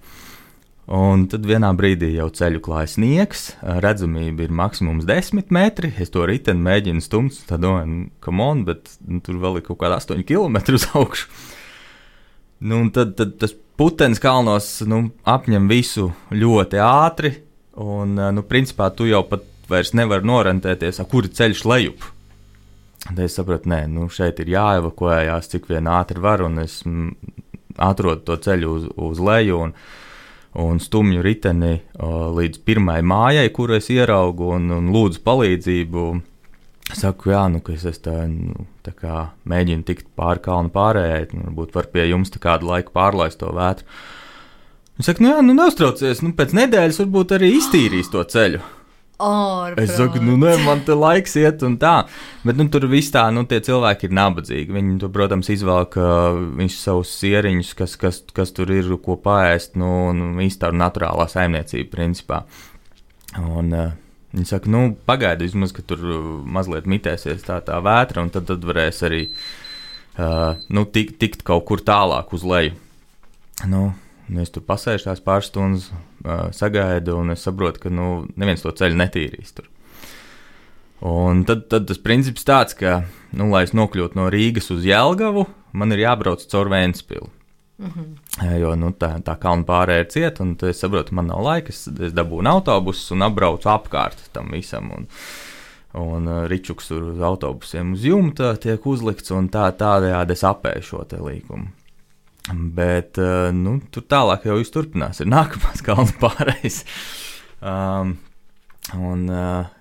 Un 0.90 1.28
tad 1.30 1.44
vienā 1.46 1.70
brīdī 1.78 2.16
jau 2.16 2.32
ceļu 2.34 2.64
klājas 2.66 2.96
sniegs, 2.98 3.44
redzamība 3.62 4.48
ir 4.48 4.56
maksimums 4.58 5.06
10 5.06 5.52
metri. 5.54 5.92
Es 6.02 6.10
to 6.12 6.24
riteni 6.26 6.66
mēģinu 6.66 7.04
stumt, 7.06 7.38
tad 7.46 7.62
domāju, 7.62 7.92
nu, 7.92 8.08
kam 8.26 8.42
on, 8.42 8.64
bet 8.66 8.90
nu, 9.06 9.22
tur 9.24 9.38
vēl 9.44 9.60
ir 9.60 9.68
kaut 9.68 9.80
kāda 9.84 10.00
8 10.02 10.26
km 10.26 10.58
uz 10.74 10.88
augšu. 10.98 11.30
Nu, 12.60 12.82
tad, 12.92 13.16
tad 13.16 13.38
tas 13.40 13.54
putekļs 13.80 14.20
kalnos 14.20 14.68
nu, 14.90 15.06
apņem 15.24 15.70
visu 15.72 16.10
ļoti 16.36 16.82
ātri. 16.84 17.34
Un, 17.80 18.18
nu, 18.36 18.44
principā, 18.44 18.90
tu 18.92 19.08
jau 19.08 19.22
pat 19.28 19.46
vairs 19.72 19.94
nevari 19.96 20.28
norentēties, 20.28 21.00
kur 21.08 21.30
ceļš 21.32 21.64
lejup. 21.70 22.04
Tad 23.06 23.22
es 23.24 23.38
sapratu, 23.40 23.70
nē, 23.72 23.86
nu, 23.88 24.10
šeit 24.12 24.42
ir 24.44 24.52
jāevakuējās 24.52 25.48
cik 25.54 25.70
vien 25.72 25.88
ātri 25.88 26.20
var, 26.20 26.44
un 26.44 26.60
es 26.66 26.82
mm, 26.84 27.14
atrodu 27.80 28.26
to 28.28 28.36
ceļu 28.44 28.74
uz, 28.76 28.90
uz 29.10 29.22
leju. 29.24 29.62
Un, 29.70 29.76
un 30.60 30.82
stumju 30.82 31.24
riteni 31.24 31.78
uh, 31.78 32.28
līdz 32.36 32.64
pirmajai 32.66 33.06
mājai, 33.06 33.48
kuru 33.56 33.78
es 33.78 33.88
ieraugu 33.94 34.50
un, 34.58 34.68
un 34.76 34.92
lūdzu 34.92 35.24
palīdzību. 35.24 36.06
Saku, 36.98 37.30
jā, 37.34 37.44
nu, 37.54 37.62
ka 37.62 37.76
es 37.76 37.86
esmu 37.86 38.02
tā, 38.06 38.16
nu, 38.32 38.66
tā 38.86 38.94
kā 38.98 39.28
mēģinu 39.50 39.86
tikt 39.86 40.08
pāri 40.18 40.42
kalnu 40.46 40.72
pārējai, 40.74 41.28
nu, 41.36 41.46
varbūt 41.52 41.76
var 41.78 41.92
pie 41.94 42.08
jums 42.10 42.34
kādu 42.42 42.72
laiku 42.72 42.96
pārlaist 42.96 43.40
to 43.44 43.52
vētru. 43.54 43.86
Viņš 44.98 45.12
saka, 45.12 45.24
nu, 45.24 45.30
jā, 45.32 45.44
nu, 45.46 45.56
neuztraucies, 45.56 46.24
nu, 46.26 46.34
pēc 46.36 46.56
nedēļas 46.58 47.00
varbūt 47.04 47.38
arī 47.38 47.54
iztīrīs 47.60 48.10
to 48.12 48.26
ceļu. 48.34 48.64
Ārprāt. 49.20 49.84
Es 49.84 49.98
saku, 50.00 50.22
nu, 50.24 50.38
nē, 50.40 50.54
man 50.64 50.82
te 50.88 50.96
laiks 50.96 51.36
iet 51.40 51.64
un 51.68 51.76
tā. 51.80 52.06
Bet, 52.48 52.56
nu, 52.60 52.70
tur 52.72 52.88
viss 52.88 53.12
tā, 53.12 53.26
nu, 53.36 53.44
tie 53.48 53.60
cilvēki 53.64 54.08
ir 54.08 54.16
nabadzīgi. 54.16 54.76
Viņi, 54.76 54.96
tu, 55.04 55.10
protams, 55.12 55.52
izvelk 55.52 55.98
uh, 56.00 56.68
savus 56.72 57.12
sieriņus, 57.20 57.74
kas, 57.80 57.98
kas, 58.00 58.22
kas 58.36 58.56
tur 58.56 58.72
ir, 58.72 58.88
ko 59.04 59.20
paēst, 59.20 59.76
nu, 59.80 59.92
un 60.14 60.40
viss 60.40 60.62
tā 60.62 60.72
naturālā 60.72 61.28
saimniecība, 61.32 61.92
principā. 61.98 62.46
Un, 63.44 63.76
uh, 63.76 63.92
Viņi 64.30 64.46
saka, 64.46 64.70
nu, 64.70 64.92
pagaidi, 65.10 65.48
vismaz, 65.48 65.72
ka 65.74 65.82
tur 65.86 66.04
mazliet 66.46 66.86
mitēsies 66.90 67.42
tā, 67.48 67.58
tā 67.66 67.80
vētra, 67.82 68.22
un 68.22 68.30
tad, 68.34 68.46
tad 68.52 68.66
varēs 68.68 69.02
arī 69.08 69.24
uh, 69.30 70.60
nu, 70.70 70.86
tikt, 70.86 71.18
tikt 71.22 71.42
kaut 71.48 71.66
kur 71.70 71.82
tālāk 71.82 72.36
uz 72.38 72.46
leju. 72.46 72.76
Nu, 73.70 73.88
es 74.40 74.54
tur 74.54 74.64
pasēžu 74.68 75.08
tās 75.08 75.24
pāris 75.26 75.50
stundas, 75.50 75.90
uh, 76.22 76.52
sagaidu, 76.54 77.18
un 77.24 77.34
es 77.34 77.42
saprotu, 77.48 77.82
ka 77.88 77.94
nu, 77.94 78.28
neviens 78.38 78.62
to 78.62 78.76
ceļu 78.76 79.02
netīrīs. 79.02 79.56
Tur. 79.58 79.66
Un 81.10 81.42
tad, 81.50 81.66
tad 81.72 81.90
tas 81.90 82.02
princips 82.04 82.46
tāds, 82.46 82.78
ka, 82.78 83.02
nu, 83.34 83.50
lai 83.50 83.64
es 83.66 83.74
nokļūtu 83.74 84.20
no 84.20 84.30
Rīgas 84.30 84.70
uz 84.76 84.86
Jēlgavu, 84.86 85.48
man 85.74 85.96
ir 85.96 86.06
jābrauc 86.06 86.46
caur 86.52 86.70
Vēnspilu. 86.70 87.32
Mm 87.80 87.92
-hmm. 87.96 88.60
Jo 88.60 88.76
nu, 88.76 88.90
tā, 88.92 89.22
tā 89.24 89.38
kalna 89.40 89.64
pārējai 89.64 90.00
ir 90.00 90.10
cieta, 90.12 90.44
un 90.44 90.58
es 90.62 90.80
saprotu, 90.80 91.16
man 91.16 91.28
nav 91.28 91.44
laika. 91.44 91.70
Es, 91.70 91.88
es 91.88 92.14
dabūju 92.14 92.48
autobusu 92.48 93.14
un 93.14 93.22
apbraucu 93.22 93.70
apkārt 93.70 94.30
tam 94.34 94.52
visam. 94.52 94.92
Un, 94.92 95.08
un 95.94 96.28
uh, 96.28 96.48
ričuks 96.48 96.88
tur 96.88 97.04
uz 97.04 97.22
autobusiem 97.22 97.94
uz 97.94 98.04
jumta 98.04 98.56
tiek 98.56 98.86
uzlikts, 98.86 99.32
un 99.32 99.50
tā, 99.50 99.72
tādējādi 99.72 100.32
es 100.32 100.44
apēju 100.44 100.82
šo 100.82 101.06
līkumu. 101.26 101.68
Bet 102.54 103.18
uh, 103.18 103.52
nu, 103.54 103.82
tur 103.92 104.04
tālāk 104.04 104.46
jau 104.46 104.58
viss 104.58 104.72
turpinās. 104.72 105.22
Ir 105.22 105.28
nākamās 105.28 105.82
kalnu 105.88 106.12
pārējais. 106.20 106.86
Um, 107.62 108.18
Un, 108.98 109.28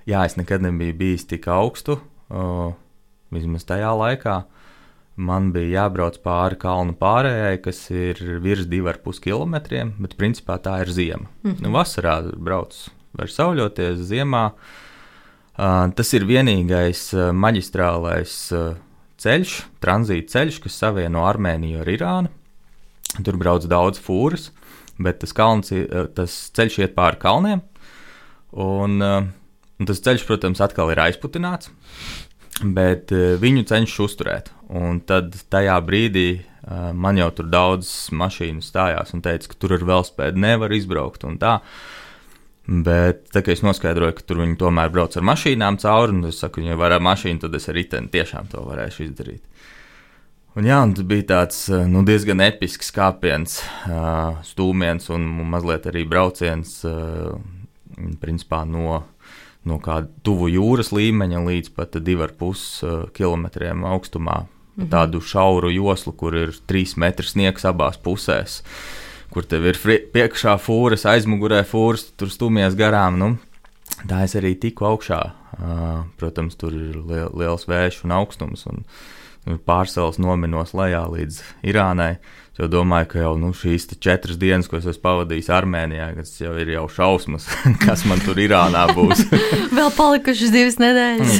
jā, 0.08 0.24
es 0.26 0.36
nekad 0.36 0.60
nebiju 0.60 0.94
bijis 0.98 1.24
tik 1.28 1.46
augstu, 1.48 1.98
vismaz 3.32 3.64
tajā 3.64 3.92
laikā. 3.96 4.42
Man 5.18 5.48
bija 5.50 5.82
jābrauc 5.82 6.20
pāri 6.22 6.54
kalnu 6.62 6.94
pārējai, 6.98 7.56
kas 7.64 7.80
ir 7.90 8.20
virs 8.42 8.68
2,5 8.70 9.18
km, 9.24 9.56
bet 9.98 10.14
principā 10.20 10.60
tā 10.62 10.76
ir 10.84 10.92
ziema. 10.94 11.26
Mm 11.42 11.50
-hmm. 11.50 11.62
nu, 11.64 11.72
vasarā 11.74 12.20
brauc, 12.36 12.76
var 13.18 13.26
sauļoties, 13.26 13.98
ziemā. 14.12 14.52
Uh, 15.58 15.90
tas 15.90 16.14
ir 16.14 16.22
vienīgais 16.22 17.00
uh, 17.16 17.32
maģistrālais 17.34 18.34
uh, 18.54 18.76
ceļš, 19.18 19.54
tranzīta 19.82 20.30
ceļš, 20.30 20.60
kas 20.62 20.78
savieno 20.78 21.24
Armēniju 21.26 21.80
ar 21.80 21.88
Irānu. 21.90 22.28
Tur 23.24 23.36
brauc 23.36 23.66
daudz 23.66 23.98
fūras, 23.98 24.52
bet 24.98 25.18
tas, 25.18 25.32
kalns, 25.32 25.72
tas 26.14 26.50
ceļš 26.54 26.78
iet 26.78 26.94
pāri 26.94 27.18
kalniem. 27.18 27.60
Un, 28.52 29.02
un 29.02 29.86
tas 29.86 30.00
ceļš, 30.00 30.26
protams, 30.28 30.60
atkal 30.60 30.92
ir 30.92 31.00
aizputināts, 31.00 31.72
bet 32.62 33.12
uh, 33.14 33.36
viņu 33.40 33.66
cenšas 33.68 34.04
uzturēt. 34.06 34.52
Un 34.68 35.00
tad 35.08 35.36
tajā 35.52 35.78
brīdī 35.84 36.28
uh, 36.38 36.90
man 36.92 37.20
jau 37.20 37.30
tur 37.34 37.48
daudz 37.52 37.90
mašīnu 38.14 38.64
stājās 38.64 39.14
un 39.16 39.24
teica, 39.24 39.50
ka 39.52 39.58
tur 39.60 39.78
ar 39.78 39.86
velospēdu 39.88 40.44
nevar 40.44 40.74
izbraukt 40.76 41.26
un 41.28 41.38
tā. 41.40 41.58
Bet 42.68 43.30
tā 43.32 43.40
kā 43.40 43.54
es 43.54 43.64
noskaidroju, 43.64 44.18
ka 44.18 44.26
tur 44.28 44.42
viņi 44.42 44.58
tomēr 44.60 44.90
brauc 44.92 45.14
ar 45.16 45.24
mašīnām 45.24 45.78
cauri, 45.80 46.18
un 46.18 46.28
es 46.28 46.42
saku, 46.42 46.66
ja 46.66 46.76
var 46.76 46.92
ar 46.98 47.04
mašīnu, 47.04 47.40
tad 47.46 47.56
es 47.56 47.68
ar 47.70 47.78
riteni 47.78 48.12
tiešām 48.12 48.50
to 48.52 48.60
varēšu 48.66 49.06
izdarīt. 49.06 49.40
Un 50.58 50.66
jā, 50.66 50.76
un 50.82 50.92
tas 50.96 51.06
bija 51.06 51.24
tāds 51.30 51.58
nu, 51.88 52.02
diezgan 52.04 52.42
episks 52.42 52.90
kāpiens, 52.92 53.60
stūmiens 54.48 55.08
un 55.14 55.26
mazliet 55.48 55.86
arī 55.88 56.02
brauciens 56.08 56.80
principā 58.20 58.64
no, 58.66 59.04
no 59.68 59.78
kāda 59.82 60.08
tuvu 60.26 60.48
jūras 60.52 60.92
līmeņa 60.94 61.42
līdz 61.44 61.74
pat 61.76 61.98
2,5 62.04 62.62
uh, 62.86 63.02
km 63.14 63.48
augstumā. 63.88 64.44
Mm 64.44 64.84
-hmm. 64.84 64.90
Tādu 64.92 65.20
šauru 65.20 65.70
joslu, 65.70 66.12
kur 66.12 66.34
ir 66.34 66.54
3 66.68 66.96
metri 66.96 67.26
sniegs 67.26 67.64
abās 67.64 67.98
pusēs, 67.98 68.62
kur 69.30 69.44
tev 69.44 69.66
ir 69.66 69.78
priekšā 70.12 70.56
fūras, 70.58 71.04
aizmugurē 71.04 71.64
fūras, 71.64 72.12
tur 72.16 72.30
stumies 72.30 72.74
garām. 72.74 73.18
Nu, 73.18 73.38
tā 74.06 74.24
es 74.24 74.34
arī 74.34 74.54
tiku 74.54 74.84
augšā. 74.84 75.32
Uh, 75.58 76.04
protams, 76.16 76.54
tur 76.56 76.72
ir 76.72 76.96
liels 77.34 77.66
vējš 77.66 78.04
un 78.04 78.12
augstums, 78.12 78.66
un, 78.66 78.84
un 79.46 79.58
pārcēlus 79.58 80.18
nominos 80.18 80.74
lejā 80.74 81.08
līdz 81.10 81.42
Irānai. 81.62 82.18
Jo 82.58 82.66
domāju, 82.66 83.06
ka 83.12 83.20
jau 83.22 83.36
nu, 83.38 83.52
šīs 83.54 83.84
četras 84.02 84.38
dienas, 84.38 84.66
ko 84.66 84.80
es 84.80 84.86
esmu 84.90 85.04
pavadījis 85.04 85.50
Armēnijā, 85.54 86.08
tas 86.16 86.32
jau 86.40 86.56
ir 86.58 86.72
jau 86.72 86.88
šausmas, 86.90 87.46
kas 87.84 88.02
man 88.10 88.18
tur 88.24 88.40
Irānā 88.42 88.88
būs. 88.96 89.22
Vēl 89.76 89.92
palikušas 89.94 90.50
divas 90.54 90.80
nedēļas. 90.82 91.36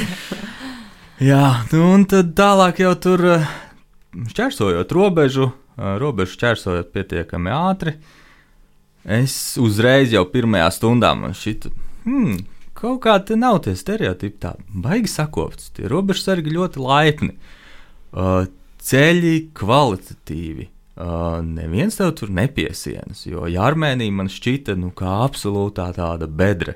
Jā, 1.19 1.43
nu, 1.73 1.81
un 1.97 2.05
tad 2.07 2.31
tālāk 2.39 2.79
jau 2.85 2.93
tur 3.03 3.25
eh, 3.33 3.51
šķērsojot 4.31 4.95
robežu, 4.95 5.49
eh, 5.75 5.91
robežu 5.99 6.37
šķērsojot 6.37 6.95
pietiekami 6.95 7.51
ātri. 7.51 7.97
Es 9.03 9.35
uzreiz 9.59 10.15
jau 10.15 10.23
pirmajā 10.31 10.71
stundā 10.77 11.11
man 11.19 11.35
šķita, 11.35 11.75
hmm, 12.07 12.41
kaut 12.79 13.03
kā 13.03 13.19
te 13.27 13.35
nav 13.35 13.59
tie 13.67 13.75
stereotipi 13.75 14.39
tā, 14.47 14.55
baigi 14.71 15.11
sakopts. 15.11 15.73
Tie 15.75 15.91
robežsargi 15.91 16.55
ļoti 16.55 16.83
laipni, 16.83 17.35
uh, 18.15 18.45
ceļi 18.79 19.37
kvalitatīvi 19.55 20.69
Uh, 20.99 21.39
neviens 21.45 21.95
tev 21.95 22.11
tur 22.19 22.31
nepiesienas. 22.35 23.23
Jo 23.23 23.45
ja 23.47 23.63
Armēnija 23.69 24.11
man 24.11 24.27
šķita 24.27 24.75
nu, 24.75 24.89
kā 24.91 25.21
absolūtā 25.23 25.85
tāda 25.95 26.27
bedra, 26.27 26.73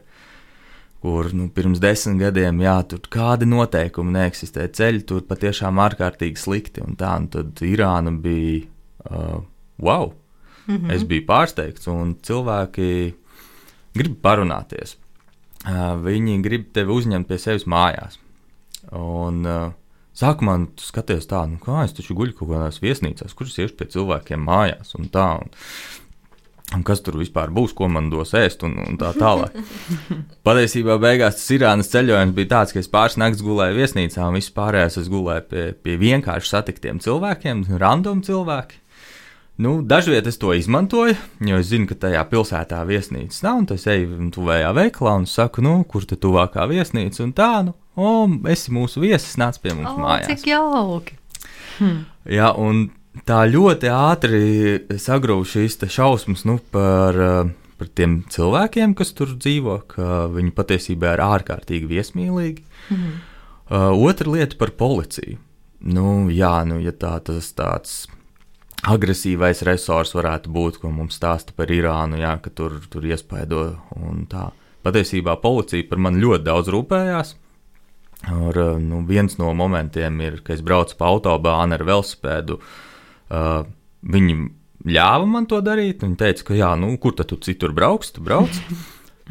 kur 1.03 1.27
nu, 1.35 1.49
pirms 1.51 1.81
desmit 1.83 2.21
gadiem, 2.21 2.61
jā, 2.63 2.77
tur 2.87 3.01
kādi 3.11 3.49
noteikumi 3.51 4.15
neeksistē. 4.15 4.69
Ceļi 4.71 5.03
tur 5.09 5.25
patiešām 5.27 5.81
ārkārtīgi 5.83 6.39
slikti. 6.39 6.85
Un 6.85 6.95
tā, 6.99 7.11
un 7.19 7.27
tad 7.33 7.59
Irāna 7.67 8.15
bija 8.23 8.63
uh, 9.11 9.43
wow! 9.83 10.13
Mm 10.67 10.77
-hmm. 10.77 10.95
Es 10.95 11.03
biju 11.03 11.25
pārsteigts, 11.27 11.87
un 11.91 12.15
cilvēki 12.15 13.13
grib 13.93 14.15
parunāties. 14.21 14.95
Uh, 15.67 15.99
viņi 15.99 16.41
grib 16.43 16.71
tevi 16.71 16.91
uzņemt 16.91 17.27
pie 17.27 17.37
sevis 17.37 17.65
mājās. 17.67 18.19
Un, 18.91 19.45
uh, 19.45 19.71
Sākumā 20.17 20.59
nu, 20.61 20.69
skaties 20.77 21.25
tā, 21.29 21.41
nu 21.49 21.57
kā 21.61 21.83
es 21.87 21.95
taču 21.97 22.13
guļu 22.17 22.35
kaut 22.37 22.51
kādās 22.51 22.77
viesnīcās, 22.83 23.33
kuras 23.33 23.57
iešu 23.57 23.77
pie 23.79 23.89
cilvēkiem 23.95 24.43
mājās 24.45 24.93
un 24.99 25.09
tā. 25.13 25.25
Un, 25.41 25.49
un 26.77 26.83
kas 26.85 27.01
tur 27.05 27.17
vispār 27.17 27.49
būs, 27.53 27.73
ko 27.77 27.89
man 27.89 28.11
dos 28.11 28.35
ēst, 28.37 28.61
un, 28.67 28.77
un 28.83 28.99
tā 29.01 29.09
tālāk. 29.17 29.57
Patiesībā 30.45 30.99
beigās 31.01 31.39
tas 31.39 31.49
Irānas 31.57 31.89
ceļojums 31.93 32.37
bija 32.37 32.51
tāds, 32.53 32.75
ka 32.75 32.83
es 32.83 32.91
pāris 32.93 33.17
naktis 33.17 33.41
gulēju 33.45 33.79
viesnīcā, 33.79 34.29
un 34.29 34.37
viss 34.37 34.53
pārējais 34.53 35.01
es 35.01 35.09
gulēju 35.13 35.49
pie, 35.49 35.65
pie 35.81 35.97
vienkārši 36.01 36.55
satiktiem 36.55 37.01
cilvēkiem, 37.01 37.65
random 37.81 38.21
cilvēki. 38.25 38.83
Nu, 39.61 39.83
Dažviet 39.85 40.25
es 40.29 40.39
to 40.41 40.53
izmantoju, 40.57 41.13
jo 41.45 41.57
es 41.61 41.67
zinu, 41.69 41.85
ka 41.89 41.97
tajā 42.05 42.23
pilsētā 42.29 42.79
viesnīcas 42.89 43.43
nav, 43.45 43.59
un 43.61 43.67
tas 43.69 43.85
eju 43.89 44.29
tuvējā 44.33 44.71
veikalā 44.73 45.13
un 45.21 45.27
saku, 45.29 45.61
nu, 45.61 45.75
kur 45.89 46.05
te 46.09 46.17
tuvākā 46.17 46.65
viesnīca, 46.71 47.21
un 47.21 47.33
tā, 47.37 47.51
nu, 47.67 47.75
o, 47.95 48.25
esi 48.51 48.73
mūsu 48.73 49.03
viesis, 49.03 49.35
nāc 49.41 49.59
pie 49.63 49.75
mums 49.75 49.91
oh, 49.93 50.01
mājās. 50.01 50.29
Cik 50.31 50.49
jauki! 50.51 51.17
Hm. 51.79 52.03
Jā, 52.29 52.51
un 52.59 52.87
tā 53.27 53.43
ļoti 53.49 53.91
ātri 53.93 54.41
sagrūva 55.01 55.45
šīs 55.47 55.77
šausmas 55.93 56.45
nu, 56.49 56.57
par, 56.73 57.19
par 57.79 57.91
tiem 57.97 58.21
cilvēkiem, 58.33 58.95
kas 58.97 59.13
tur 59.17 59.35
dzīvo, 59.37 59.79
ka 59.93 60.25
viņi 60.33 60.55
patiesībā 60.57 61.15
ir 61.15 61.25
ārkārtīgi 61.25 61.89
viesmīlīgi. 61.89 62.65
Mm. 62.93 63.13
Uh, 63.73 63.89
otra 64.05 64.33
lieta 64.33 64.57
par 64.59 64.73
policiju. 64.77 65.39
Nu, 65.83 66.29
jā, 66.31 66.61
nu, 66.67 66.79
ja 66.83 66.93
tā 66.95 67.17
tas 67.25 67.49
tāds 67.55 68.03
agresīvais 68.87 69.63
resurs 69.67 70.13
varētu 70.15 70.51
būt, 70.51 70.79
ko 70.81 70.91
mums 70.91 71.17
stāsta 71.19 71.55
par 71.55 71.71
Irānu, 71.71 72.19
jā, 72.19 72.35
ka 72.43 72.51
tur, 72.55 72.79
tur 72.91 73.05
iespaido 73.07 73.65
un 73.95 74.25
tā. 74.31 74.49
Patiesībā 74.83 75.37
policija 75.39 75.87
par 75.87 76.01
mani 76.03 76.19
ļoti 76.23 76.43
daudz 76.43 76.71
rūpējās. 76.73 77.35
Ar, 78.23 78.57
nu, 78.79 79.01
viens 79.07 79.35
no 79.39 79.51
momentiem 79.57 80.21
ir, 80.23 80.39
kad 80.45 80.55
es 80.55 80.63
braucu 80.63 80.95
pa 80.99 81.11
autobānu 81.11 81.75
ar 81.75 81.83
velosipēdu. 81.83 82.59
Uh, 83.33 83.65
viņi 84.07 84.37
ļāva 84.87 85.27
man 85.27 85.47
to 85.49 85.59
darīt. 85.63 86.03
Viņi 86.05 86.19
teica, 86.19 86.49
ka, 86.49 86.57
jā, 86.57 86.73
nu, 86.79 86.93
kur 87.01 87.15
tad 87.17 87.31
tu 87.31 87.39
citur 87.43 87.73
brauks, 87.75 88.13
tu 88.15 88.23
brauc. 88.23 88.55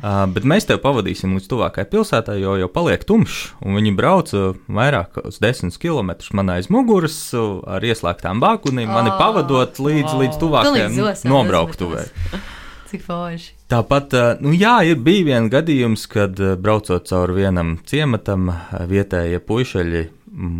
Uh, 0.02 0.26
bet 0.34 0.44
mēs 0.48 0.68
tevi 0.68 0.82
pavadīsim 0.84 1.32
līdz 1.38 1.48
tuvākajai 1.54 1.88
pilsētai, 1.94 2.36
jo 2.42 2.58
jau 2.60 2.68
paliek 2.72 3.06
tumšs. 3.08 3.40
Viņi 3.64 3.94
brauca 3.96 4.44
vairāk 4.68 5.16
kā 5.16 5.24
10 5.40 5.80
km 5.80 6.12
man 6.36 6.52
aiz 6.58 6.68
muguras 6.72 7.16
ar 7.32 7.84
ieslēgtām 7.88 8.44
bākunīm, 8.44 8.92
mani 8.92 9.16
pavadot 9.16 9.80
līdz, 9.80 10.18
līdz 10.20 10.42
tuvākajai 10.42 11.16
nobrauktuvei. 11.32 12.08
Cik 12.92 13.08
forši. 13.08 13.61
Tāpat, 13.72 14.12
nu 14.44 14.50
jā, 14.52 14.74
ir 14.84 14.98
bija 15.00 15.24
viens 15.30 15.48
gadījums, 15.52 16.02
kad 16.12 16.36
braucot 16.60 17.06
cauri 17.08 17.38
vienam 17.38 17.78
ciematam, 17.88 18.50
vietējie 18.90 19.38
puišeļi 19.48 20.02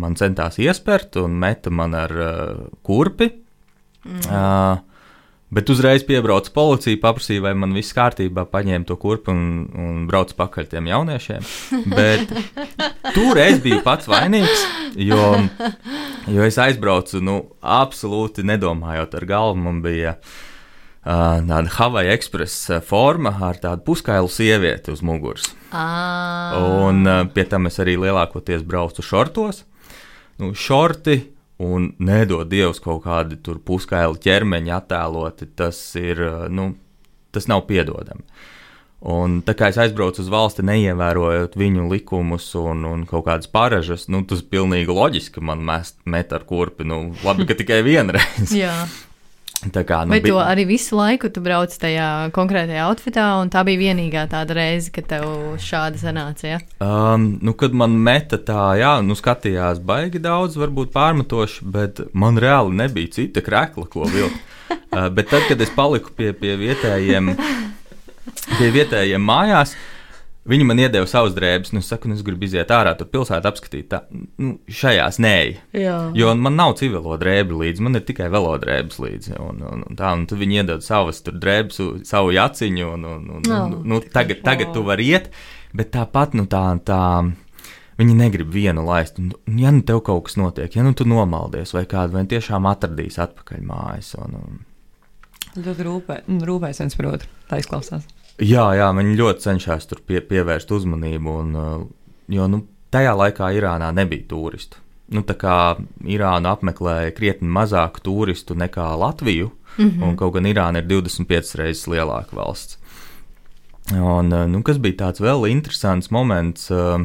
man 0.01 0.15
centās 0.17 0.57
iespērt 0.61 1.19
un 1.21 1.35
meta 1.43 1.69
man 1.73 1.93
ar 1.97 2.13
uh, 2.17 2.63
kurpi. 2.85 3.29
Mm. 4.03 4.25
Uh, 4.25 4.89
Bet 5.53 5.69
uzreiz 5.69 6.01
piebrauca 6.01 6.49
policija, 6.49 6.97
paprasīja, 6.97 7.43
vai 7.45 7.51
man 7.53 7.75
viss 7.77 7.93
kārtībā, 7.93 8.47
paņēma 8.49 8.87
to 8.89 8.95
kurpu 8.97 9.29
un, 9.29 9.43
un 9.77 9.99
brauca 10.09 10.33
pakaļ 10.39 10.69
tiem 10.71 10.87
jauniešiem. 10.89 11.45
Bet 11.93 12.31
tur 13.13 13.37
es 13.37 13.59
biju 13.61 13.83
pats 13.85 14.09
vainīgs, 14.09 14.63
jo, 14.97 15.27
jo 16.33 16.47
es 16.47 16.57
aizbraucu, 16.57 17.21
nu, 17.21 17.35
absolūti 17.61 18.41
nedomājot 18.49 19.13
ar 19.19 19.27
galvu. 19.29 19.61
Man 19.67 19.83
bija 19.85 20.15
uh, 20.15 20.33
tāda 21.03 21.75
Hawaii 21.77 22.11
Express 22.13 22.69
forma 22.87 23.33
ar 23.43 23.59
tādu 23.61 23.83
puskailu 23.87 24.31
sievieti 24.31 24.93
uz 24.93 25.03
muguras. 25.03 25.49
Ah. 25.75 26.55
Un 26.85 27.03
pie 27.35 27.45
tam 27.49 27.67
es 27.67 27.79
arī 27.83 27.97
lielākoties 27.99 28.63
braucu 28.67 29.03
šortos. 29.03 29.63
Nu, 30.39 30.53
šorti 30.57 31.19
un 31.63 31.91
nedod 32.01 32.49
Dievs 32.49 32.81
kaut 32.83 33.03
kādi 33.05 33.37
tur 33.43 33.59
puskaili 33.63 34.19
ķermeņi 34.23 34.73
attēloti, 34.73 35.51
tas 35.57 35.77
ir, 35.99 36.21
nu, 36.49 36.73
tas 37.33 37.47
nav 37.51 37.67
piedodami. 37.69 38.25
Un 39.03 39.41
tā 39.43 39.51
kā 39.59 39.67
es 39.67 39.77
aizbraucu 39.83 40.21
uz 40.23 40.29
valsti, 40.31 40.63
neievērojot 40.63 41.57
viņu 41.59 41.89
likumus 41.91 42.45
un, 42.55 42.85
un 42.87 43.01
kaut 43.07 43.25
kādas 43.27 43.49
paražas, 43.51 44.05
nu, 44.07 44.21
tas 44.27 44.39
pilnīgi 44.47 44.95
loģiski, 44.95 45.43
man 45.43 45.59
mest, 45.67 45.97
met 46.07 46.31
ar 46.31 46.45
kurpi. 46.47 46.87
Nu, 46.87 47.09
labi, 47.25 47.43
ka 47.49 47.57
tikai 47.59 47.81
vienreiz. 47.83 48.53
Jā. 48.63 48.71
Tā 49.71 49.83
kā, 49.87 50.01
nu, 50.07 50.17
to 50.17 50.21
bija- 50.25 50.45
arī 50.49 50.65
visu 50.67 50.97
laiku 50.97 51.29
tu 51.31 51.41
brauc 51.41 51.71
tajā 51.79 52.31
konkrētajā 52.35 52.83
outfitā, 52.89 53.27
un 53.41 53.49
tā 53.49 53.63
bija 53.63 53.79
vienīgā 53.79 54.25
tāda 54.31 54.55
reize, 54.57 54.91
kad 54.91 55.07
tev 55.07 55.23
šāda 55.61 56.01
sanāca? 56.01 56.43
Ja? 56.43 56.59
Um, 56.83 57.39
nu, 57.41 57.53
kad 57.53 57.73
man 57.73 57.95
meta 57.95 58.37
tā, 58.37 58.73
jā, 58.79 59.01
nu, 59.05 59.15
skatījās 59.15 59.79
baigi 59.79 60.19
daudz, 60.19 60.57
varbūt 60.59 60.91
pārmetoši, 60.91 61.63
bet 61.63 62.03
man 62.13 62.37
reāli 62.37 62.75
nebija 62.75 63.13
cita 63.19 63.41
krekla, 63.41 63.85
ko 63.87 64.03
vilkt. 64.09 64.39
uh, 64.73 65.07
bet 65.09 65.29
tad, 65.31 65.47
kad 65.47 65.61
es 65.61 65.69
paliku 65.69 66.11
pie, 66.17 66.33
pie 66.33 66.57
vietējiem, 66.59 67.35
pie 68.57 68.71
vietējiem 68.73 69.23
mājās, 69.23 69.77
viņi 70.49 70.65
man 70.67 70.81
iedeva 70.81 71.07
savas 71.09 71.35
drēbes. 71.35 71.71
Nu, 71.73 71.81
es 71.83 71.89
saku, 71.91 72.09
nu, 72.09 72.17
es 72.17 72.23
gribu 72.25 72.47
iziet 72.47 72.71
ārā, 72.73 72.95
tur 72.99 73.09
pilsētā 73.11 73.51
apskatīt. 73.51 73.89
Tā, 73.91 74.01
nu, 74.41 74.55
šajās 74.67 75.19
nē. 75.23 75.35
Jā. 75.77 75.97
Jo 76.17 76.33
man 76.39 76.57
nav 76.59 76.75
civilo 76.79 77.17
drēbju 77.19 77.61
līdzi, 77.61 77.85
man 77.85 77.99
ir 77.99 78.05
tikai 78.07 78.29
velodrēbes 78.33 78.99
līdzi. 79.03 79.37
Un, 79.43 79.63
un, 79.69 79.85
un 79.87 79.99
tā, 79.99 80.13
un 80.17 80.25
tad 80.29 80.41
viņi 80.41 80.59
iedod 80.61 80.85
savas 80.85 81.23
tur 81.25 81.37
drēbes, 81.41 81.79
savu 82.09 82.33
jaciņu, 82.35 82.89
un, 82.97 83.07
un, 83.13 83.31
un, 83.37 83.47
No, 83.47 83.63
un 83.67 83.87
nu, 83.89 83.99
tagad, 84.13 84.43
tagad 84.45 84.71
tu 84.75 84.85
vari 84.87 85.09
iet, 85.13 85.31
bet 85.75 85.91
tāpat, 85.95 86.37
nu 86.39 86.47
tā, 86.49 86.65
tā. 86.87 86.99
Viņi 87.93 88.15
negrib 88.17 88.49
vienu 88.49 88.81
laist. 88.87 89.19
Un, 89.21 89.29
un 89.45 89.57
ja 89.61 89.69
nu 89.69 89.83
tev 89.85 89.99
kaut 90.07 90.25
kas 90.25 90.39
notiek, 90.39 90.73
ja 90.73 90.81
nu 90.81 90.95
tu 90.97 91.05
nomaldies, 91.05 91.75
vai 91.75 91.83
kādu 91.89 92.17
vai 92.17 92.23
tiešām 92.31 92.65
atradīs 92.65 93.19
atpakaļ 93.21 93.61
mājas. 93.67 94.15
Un, 94.17 94.39
un, 94.39 94.61
Ļoti 95.53 95.85
rūpē, 95.85 96.15
nu, 96.31 96.39
rūpēs 96.47 96.81
viens 96.81 96.97
par 96.97 97.11
otru. 97.11 97.29
Tā 97.51 97.59
izklausās. 97.61 98.07
Jā, 98.41 98.65
jā, 98.73 98.87
viņi 98.97 99.17
ļoti 99.19 99.45
cenšas 99.45 99.85
tur 99.89 100.01
pie, 100.07 100.21
pievērst 100.25 100.71
uzmanību. 100.73 101.33
Un, 101.43 101.51
uh, 101.53 101.83
jo 102.33 102.47
nu, 102.49 102.63
tajā 102.93 103.13
laikā 103.17 103.51
Irānā 103.57 103.91
nebija 103.93 104.25
turistu. 104.31 104.79
Nu, 105.13 105.21
tā 105.27 105.35
kā 105.37 105.57
Irānu 106.09 106.49
apmeklēja 106.49 107.13
krietni 107.13 107.51
mazāk 107.53 107.99
turistu 108.01 108.55
nekā 108.57 108.87
Latviju, 108.97 109.51
mm 109.77 109.89
-hmm. 109.89 110.03
un 110.07 110.17
kaut 110.17 110.33
gan 110.33 110.45
Irāna 110.49 110.81
ir 110.81 110.87
25 110.87 111.55
reizes 111.55 111.87
lielāka 111.87 112.35
valsts. 112.35 112.79
Un, 113.91 114.33
uh, 114.33 114.47
nu, 114.47 114.63
kas 114.63 114.77
bija 114.77 114.95
tāds 115.05 115.21
vēl 115.21 115.49
interesants 115.51 116.11
moments, 116.11 116.71
uh, 116.71 117.01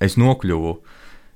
es 0.00 0.16
nokļuvu 0.16 0.78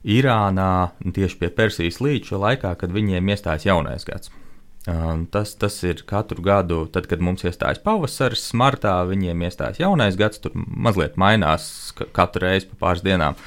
Irānā 0.05 0.91
tieši 1.15 1.39
pie 1.39 1.49
Persijas 1.49 2.01
līča 2.01 2.37
laikā, 2.37 2.75
kad 2.75 2.91
viņiem 2.91 3.29
iestājas 3.29 3.65
jaunais 3.65 4.05
gads. 4.05 4.31
Um, 4.91 5.27
tas, 5.31 5.53
tas 5.55 5.77
ir 5.87 6.01
katru 6.11 6.43
gadu, 6.43 6.81
tad, 6.91 7.07
kad 7.07 7.21
mums 7.23 7.45
iestājas 7.47 7.79
pavasaris, 7.85 8.49
martā 8.59 8.97
viņiem 9.07 9.45
iestājas 9.47 9.79
jaunais 9.79 10.17
gads, 10.19 10.41
tur 10.43 10.57
mazliet 10.57 11.15
mainās 11.15 11.93
ka- 11.95 12.09
katru 12.11 12.49
reizi 12.49 12.67
pa 12.73 12.89
pāris 12.89 13.05
dienām. 13.07 13.39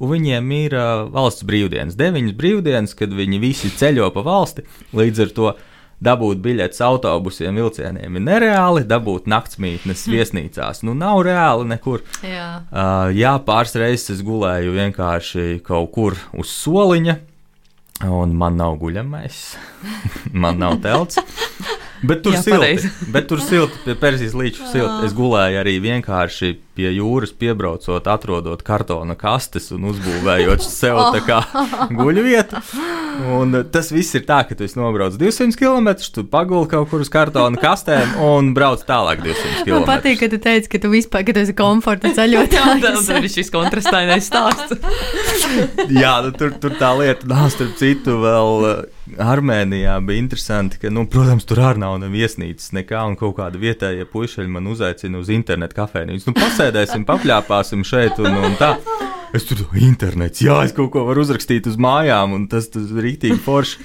Un 0.00 0.08
viņiem 0.14 0.46
ir 0.56 0.76
uh, 0.80 1.02
valsts 1.12 1.44
brīvdienas, 1.44 1.98
deviņas 2.00 2.32
brīvdienas, 2.38 2.96
kad 2.96 3.12
viņi 3.12 3.42
visi 3.42 3.68
ceļo 3.76 4.08
pa 4.14 4.24
valsti. 4.24 4.64
Līdz 4.96 5.20
ar 5.26 5.34
to 5.36 5.50
dabūt 6.00 6.40
biļetes 6.40 6.80
autobusiem, 6.80 7.60
vilcieniem 7.60 8.16
ir 8.16 8.24
nereāli, 8.24 8.86
dabūt 8.88 9.28
naktsmītnes 9.28 10.06
viesnīcās. 10.08 10.80
Nu, 10.88 10.94
nav 10.96 11.20
reāli 11.28 11.68
nekur. 11.74 12.00
Jā. 12.24 12.46
Uh, 12.72 13.12
jā, 13.12 13.34
pāris 13.44 13.76
reizes 13.76 14.16
es 14.16 14.24
gulēju 14.24 14.72
vienkārši 14.80 15.60
kaut 15.66 15.92
kur 15.92 16.16
uz 16.40 16.48
soliņa, 16.56 17.18
un 18.08 18.32
man 18.36 18.56
nav 18.60 18.78
guļamais, 18.80 19.40
man 20.44 20.60
nav 20.62 20.80
telts. 20.84 21.20
Bet 22.00 22.22
tur 22.24 22.32
Jā, 22.32 22.40
silti, 22.40 22.88
bet 23.12 23.26
tur 23.28 23.42
silti, 23.44 23.76
pie 23.84 23.92
Persijas 24.00 24.32
līča 24.32 24.70
silti. 24.70 25.04
Es 25.04 25.12
gulēju 25.16 25.60
arī 25.60 25.74
vienkārši 25.84 26.54
pie 26.80 26.90
jūras, 26.96 27.32
piebraucot, 27.36 28.08
atrodot 28.08 28.62
kartona 28.64 29.16
kastes 29.18 29.68
un 29.74 29.90
uzbūvējot 29.90 30.64
sev 30.80 31.00
tā 31.14 31.22
kā 31.26 31.40
guļu 31.98 32.24
vietu. 32.24 32.60
Un 33.36 33.52
tas 33.72 33.90
viss 33.92 34.16
ir 34.16 34.24
tā, 34.28 34.40
ka 34.48 34.56
tu 34.56 34.64
esi 34.64 34.78
nobraucis 34.80 35.20
200 35.20 35.58
km, 35.60 35.90
tu 36.14 36.24
paguli 36.30 36.70
kaut 36.70 36.88
kur 36.92 37.02
uz 37.04 37.10
kartona 37.12 37.60
kastēm 37.60 38.14
un 38.24 38.52
brauc 38.56 38.84
tālāk 38.88 39.20
200 39.26 39.66
km. 39.66 39.74
Man 39.74 39.88
patīk, 39.88 40.22
ka 40.22 40.30
tu 40.32 40.40
teici, 40.40 40.70
ka 40.72 40.80
tu 40.80 40.92
vispār, 40.92 41.26
ka 41.28 41.36
tu 41.36 41.42
esi 41.44 41.56
komforta 41.58 42.08
Jā, 42.12 42.16
ceļotājs. 42.22 42.86
tas 42.86 43.10
ir 43.12 43.28
šis 43.34 43.52
kontrastainais 43.52 44.30
stāsts. 44.30 44.78
Jā, 45.92 46.14
nu, 46.24 46.32
tur, 46.38 46.54
tur 46.62 46.78
tā 46.80 46.94
lieta, 46.96 47.28
nā, 47.28 47.44
starp 47.52 47.76
citu, 47.80 48.16
vēl 48.22 48.66
uh, 48.70 48.80
Armēnijā 49.20 49.96
bija 50.06 50.22
interesanti, 50.22 50.78
ka, 50.80 50.90
nu, 50.92 51.04
protams, 51.10 51.46
tur 51.48 51.60
arī 51.64 51.82
nav 51.82 51.98
viesnīcas, 52.12 52.70
nekā, 52.76 53.02
un 53.10 53.18
kaut 53.20 53.36
kāda 53.40 53.60
vietējā 53.60 54.06
puišeļa 54.10 54.52
man 54.54 54.70
uzaicina 54.70 55.20
uz 55.20 55.30
internetu 55.34 55.76
kafejnīcu. 55.80 56.30
Nu, 56.30 56.36
pasēdēsim, 56.70 57.04
papļāpāsim 57.08 57.84
šeit 57.86 58.18
un, 58.22 58.36
un 58.46 58.56
tā. 58.58 58.76
Es 59.34 59.44
tur 59.46 59.62
internets, 59.78 60.42
jā, 60.42 60.56
es 60.66 60.74
kaut 60.74 60.90
ko 60.94 61.04
varu 61.06 61.22
uzrakstīt 61.22 61.68
uz 61.70 61.76
mājām, 61.78 62.34
un 62.34 62.48
tas, 62.50 62.66
tas 62.70 62.90
ir 62.90 63.04
rītīgi 63.06 63.38
forši. 63.44 63.84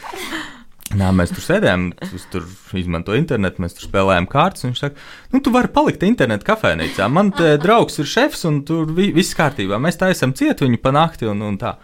Nā, 0.95 1.09
mēs 1.17 1.33
tur 1.33 1.43
sēdējām, 1.43 1.87
es 2.13 2.25
tur 2.31 2.45
izmantoju 2.77 3.19
internetu, 3.19 3.61
mēs 3.61 3.75
tur 3.75 3.87
spēlējām 3.89 4.27
kārtas. 4.29 4.63
Viņš 4.67 4.81
saka, 4.83 5.05
nu, 5.33 5.41
tu 5.43 5.51
vari 5.53 5.69
palikt 5.73 6.05
internetā 6.05 6.45
kafejnīcā. 6.47 7.09
Man 7.11 7.33
te 7.35 7.55
draugs 7.61 7.99
ir 7.99 8.09
šefs, 8.09 8.45
un 8.47 8.61
tur 8.65 8.93
vi, 8.95 9.09
viss 9.13 9.35
kārtībā. 9.37 9.81
Mēs 9.81 9.99
tā 9.99 10.11
esam 10.13 10.33
cieti 10.37 10.65
viņu 10.65 10.79
pa 10.81 10.93
nakti 10.95 11.27
un, 11.29 11.41
un 11.45 11.59
tā. 11.61 11.75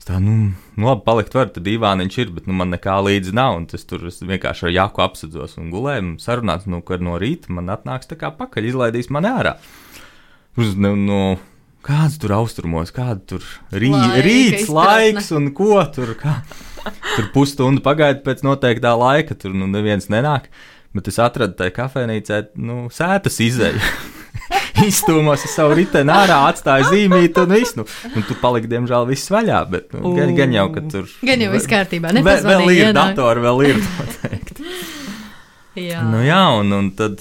Es 0.00 0.08
tā, 0.08 0.20
nu, 0.22 0.52
nu 0.76 0.88
labi, 0.88 1.02
palikt 1.08 1.34
var, 1.36 1.50
tad 1.52 1.64
divāniņš 1.66 2.20
ir, 2.20 2.32
bet 2.36 2.46
nu, 2.48 2.56
man 2.60 2.70
nekā 2.76 3.00
līdzi 3.08 3.34
nav. 3.36 3.58
Un 3.58 3.66
tas 3.72 3.84
tur 3.88 4.06
es 4.12 4.20
vienkārši 4.22 4.68
ar 4.68 4.76
jāku 4.76 5.04
apsadzos 5.08 5.58
un 5.60 5.72
gulēju, 5.72 6.06
un 6.06 6.16
sarunāts, 6.22 6.68
nu, 6.70 6.84
ka 6.84 7.00
no 7.02 7.18
rīta 7.20 7.52
man 7.56 7.72
atnāks 7.74 8.12
tā 8.12 8.20
kā 8.20 8.30
pakaļ, 8.38 8.70
izlaidīs 8.70 9.10
mani 9.12 9.32
ārā. 9.32 9.56
Uz, 10.58 10.74
nu, 10.74 10.94
nu, 10.98 11.20
kāds 11.86 12.18
tur 12.20 12.34
austrumos, 12.40 12.90
kāda 12.94 13.20
tur 13.34 13.44
rī, 13.72 13.92
Laika 13.94 14.24
rīts, 14.26 14.64
izpratne. 14.64 15.14
laiks 15.14 15.30
un 15.36 15.50
ko 15.56 15.78
tur. 15.94 16.14
Kā. 16.20 16.40
Tur 17.14 17.28
pusstundu 17.34 17.82
pagaida 17.84 18.22
pēc 18.24 18.42
noteiktā 18.46 18.94
laika, 18.98 19.36
tur 19.38 19.54
nu 19.56 19.68
neviens 19.70 20.08
nenāk. 20.12 20.48
Bet 20.96 21.06
es 21.12 21.20
atradu 21.22 21.54
tajā 21.54 21.70
kafejnīcā, 21.76 22.40
nu, 22.58 22.88
sētas 22.90 23.36
izēju. 23.44 23.78
Izstūmos 24.88 25.42
ar 25.44 25.50
savu 25.52 25.74
riteni 25.76 26.10
ārā, 26.14 26.38
atstāju 26.48 26.88
zīmīti 26.88 27.42
un 27.42 27.52
viss. 27.54 27.76
Nu, 27.76 27.84
nu, 28.14 28.22
tu 28.26 28.34
paliki, 28.40 28.70
diemžēl, 28.70 29.06
viss 29.10 29.30
vaļā. 29.30 29.60
Bet, 29.70 29.92
nu, 29.94 30.14
gan, 30.16 30.32
gan 30.38 30.54
jau, 30.56 30.64
ka 30.74 30.82
tur. 30.90 31.10
Gan 31.26 31.44
jau 31.44 31.50
viss 31.52 31.68
kārtībā. 31.70 32.10
Vēl, 32.10 32.22
vēl 32.24 32.26
nepazvanīja, 32.26 32.88
ir 32.88 32.96
datori, 32.96 33.44
vēl 33.44 33.62
ir 33.68 33.80
noteikti. 33.98 34.66
Jā. 35.90 36.00
Nu, 36.02 36.18
jā, 36.26 36.40
un, 36.58 36.72
un 36.74 36.88
tad, 36.98 37.20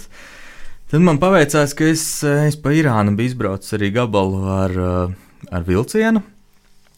tad 0.90 1.06
man 1.06 1.20
paveicās, 1.22 1.76
ka 1.78 1.88
es, 1.90 2.04
eh, 2.24 2.48
es 2.50 2.58
pa 2.60 2.74
Irānu 2.76 3.16
biju 3.18 3.34
izbraucis 3.34 3.78
arī 3.78 3.94
gabalu 3.94 4.44
ar, 4.50 4.72
eh, 4.72 5.16
ar 5.52 5.64
vilcienu. 5.64 6.24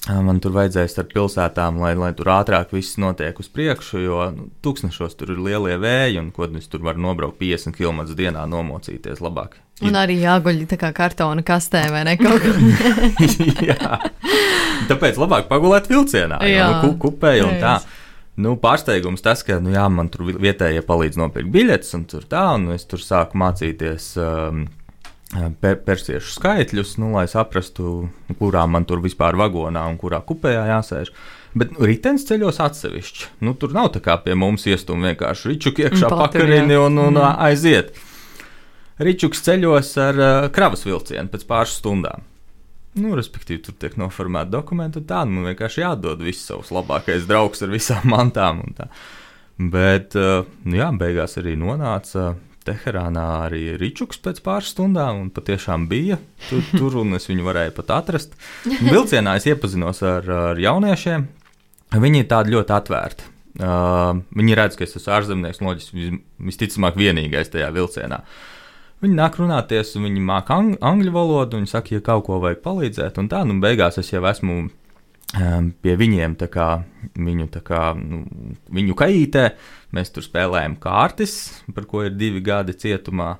Eh, 0.10 0.22
Man 0.22 0.40
tur 0.42 0.50
vajadzēja 0.56 0.90
starp 0.90 1.12
pilsētām, 1.14 1.78
lai, 1.78 1.94
lai 1.94 2.12
tur 2.18 2.26
ātrāk 2.26 2.72
viss 2.74 2.98
notiek 2.98 3.38
uz 3.38 3.48
priekšu, 3.54 4.00
jo 4.02 4.32
nu, 4.34 4.48
tūkstošos 4.66 5.14
tur 5.16 5.30
ir 5.30 5.38
lielie 5.38 5.78
vēji, 5.78 6.18
un 6.18 6.32
ko 6.32 6.48
es 6.58 6.66
tur 6.68 6.80
varu 6.80 6.98
nobraukt 6.98 7.38
50 7.38 7.76
km 7.78 8.10
dienā, 8.18 8.48
nomocīties 8.50 9.22
labāk. 9.22 9.62
Un 9.86 9.94
arī 9.94 10.18
jāguļ 10.22 10.66
tā 10.66 10.78
kā 10.82 10.92
kartona 10.94 11.44
kastē 11.44 11.92
vai 11.92 12.04
ne 12.04 12.18
kaut 12.18 12.42
kā. 12.42 12.54
Jā. 13.70 14.00
Tāpēc 14.90 15.22
labāk 15.22 15.46
pagulēt 15.50 15.86
vilcienā, 15.90 16.42
jau 16.50 16.70
nu, 16.74 16.82
ku, 16.82 17.10
kupē 17.10 17.38
un 17.46 17.60
tā. 17.62 17.78
Reiz. 17.78 18.01
Nu, 18.42 18.56
pārsteigums 18.60 19.22
tas, 19.26 19.44
ka 19.46 19.60
nu, 19.64 19.74
jā, 19.76 19.86
man 19.92 20.10
tur 20.12 20.24
vi- 20.30 20.38
vietējie 20.50 20.82
palīdz 20.88 21.18
nopirkt 21.22 21.52
biļetes, 21.54 21.94
un 21.98 22.06
tur 22.10 22.24
tā, 22.32 22.46
un 22.58 22.70
es 22.76 22.86
tur 22.90 23.02
sāku 23.04 23.38
mācīties 23.42 24.08
um, 24.24 24.64
per, 25.62 25.78
persiešu 25.86 26.34
skaitļus, 26.40 26.96
nu, 27.04 27.12
lai 27.18 27.28
saprastu, 27.32 28.08
kurā 28.40 28.64
man 28.72 28.88
tur 28.90 29.04
vispār 29.04 29.38
vagonā 29.40 29.84
un 29.92 30.00
kurā 30.02 30.20
kupējā 30.28 30.64
jāsēž. 30.72 31.12
Bet 31.54 31.74
nu, 31.76 31.84
ritenis 31.84 32.24
ceļos 32.30 32.62
atsevišķi. 32.64 33.26
Nu, 33.44 33.54
tur 33.60 33.74
nav 33.76 33.90
tā 33.92 34.00
kā 34.04 34.16
pie 34.24 34.38
mums 34.40 34.64
iestūmīt 34.72 35.18
vienkārši 35.18 35.50
ričuku 35.52 35.84
iekšā 35.86 36.08
pakarini 36.12 36.78
un, 36.80 36.98
un 37.10 37.18
Mm. 37.20 37.36
aiziet. 37.50 37.92
Ričuks 39.02 39.42
ceļos 39.44 39.90
ar 40.00 40.20
uh, 40.22 40.50
kravas 40.54 40.86
vilcienu 40.88 41.28
pēc 41.34 41.44
pāris 41.50 41.76
stundām. 41.82 42.24
Nu, 43.00 43.14
respektīvi, 43.16 43.62
tur 43.64 43.76
tiek 43.80 43.94
noformēta 44.00 44.52
dokumenta, 44.58 45.00
un 45.00 45.06
tā 45.08 45.22
nu, 45.24 45.38
man 45.40 45.52
vienkārši 45.54 45.84
jādod 45.86 46.24
viss 46.26 46.44
savs 46.50 46.74
labākais 46.76 47.24
draugs 47.30 47.64
ar 47.64 47.72
visām 47.72 48.04
mantām. 48.12 48.60
Bet, 49.62 50.16
uh, 50.20 50.44
nu, 50.66 50.76
jā, 50.80 50.90
beigās 51.00 51.38
arī 51.40 51.54
nonāca 51.60 52.34
Teherānā 52.66 53.24
arī 53.48 53.62
Ričuks 53.82 54.20
pēc 54.22 54.42
pāris 54.46 54.70
stundām, 54.76 55.24
un 55.24 55.30
patiešām 55.34 55.88
bija 55.90 56.20
tur, 56.50 56.62
tur 56.80 57.00
un 57.02 57.16
es 57.18 57.26
viņu 57.30 57.46
varēju 57.48 57.74
pat 57.80 57.94
atrast. 58.02 58.36
Vilcienā 58.68 59.38
es 59.40 59.48
iepazinos 59.50 60.04
ar, 60.06 60.28
ar 60.52 60.62
jauniešiem. 60.62 61.26
Viņi 62.02 62.22
ir 62.24 62.28
tādi 62.32 62.54
ļoti 62.54 62.76
atvērti. 62.78 63.30
Uh, 63.62 64.22
viņi 64.38 64.54
redz, 64.56 64.78
ka 64.80 64.86
es 64.86 64.94
esmu 64.96 65.12
ārzemnieks, 65.18 65.60
loģiski 65.64 65.98
vis- 65.98 66.22
visticamāk 66.52 66.96
vienīgais 67.02 67.50
tajā 67.52 67.68
vilcienā. 67.76 68.22
Viņi 69.02 69.18
nāk 69.18 69.40
runāties, 69.42 69.96
un 69.98 70.06
viņi 70.06 70.22
māca 70.22 70.60
ang 70.62 70.76
angļu 70.78 71.12
valodu, 71.16 71.58
un 71.58 71.64
viņi 71.64 71.72
saka, 71.72 71.96
ja 71.96 72.04
kaut 72.06 72.28
ko 72.28 72.38
vajag 72.44 72.60
palīdzēt, 72.62 73.16
un 73.18 73.30
tā, 73.32 73.42
nu, 73.50 73.56
beigās 73.64 73.98
es 73.98 74.12
jau 74.12 74.22
esmu 74.30 74.58
um, 74.62 75.70
pie 75.82 75.96
viņiem, 75.98 76.36
tā 76.38 76.46
kā 76.54 76.68
viņu, 77.18 77.48
tā 77.56 77.64
kā, 77.66 77.82
nu, 77.98 78.22
viņu 78.70 78.98
kaitē. 79.00 79.48
Mēs 79.98 80.14
tur 80.14 80.26
spēlējam 80.26 80.78
kārtas, 80.84 81.34
par 81.76 81.90
ko 81.90 82.06
ir 82.06 82.14
divi 82.14 82.44
gadi 82.46 82.78
cietumā. 82.78 83.34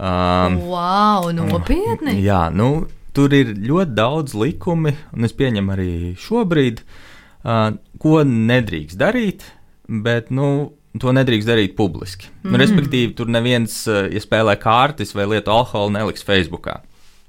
Um, 0.00 0.58
wow, 0.72 1.30
nopietni! 1.36 2.16
Jā, 2.24 2.48
nu, 2.50 2.88
tur 3.16 3.36
ir 3.36 3.54
ļoti 3.54 3.94
daudz 3.94 4.34
likumi, 4.42 4.96
un 5.14 5.28
es 5.28 5.36
pieņemu 5.38 5.74
arī 5.76 5.94
šobrīd, 6.18 6.82
uh, 6.82 7.78
ko 8.02 8.20
nedrīkst 8.26 8.98
darīt, 9.00 9.46
bet, 9.86 10.34
nu, 10.34 10.72
to 10.98 11.12
nedrīkst 11.14 11.48
darīt 11.48 11.76
publiski. 11.78 12.30
Mm. 12.42 12.50
Nu, 12.50 12.60
respektīvi, 12.62 13.12
tur 13.18 13.30
neviens, 13.30 13.82
uh, 13.88 14.06
ja 14.10 14.22
spēlē 14.22 14.56
kārtas 14.60 15.14
vai 15.14 15.28
lieto 15.30 15.54
alkoholu, 15.54 15.94
neliks 15.98 16.26
Facebookā. 16.26 16.80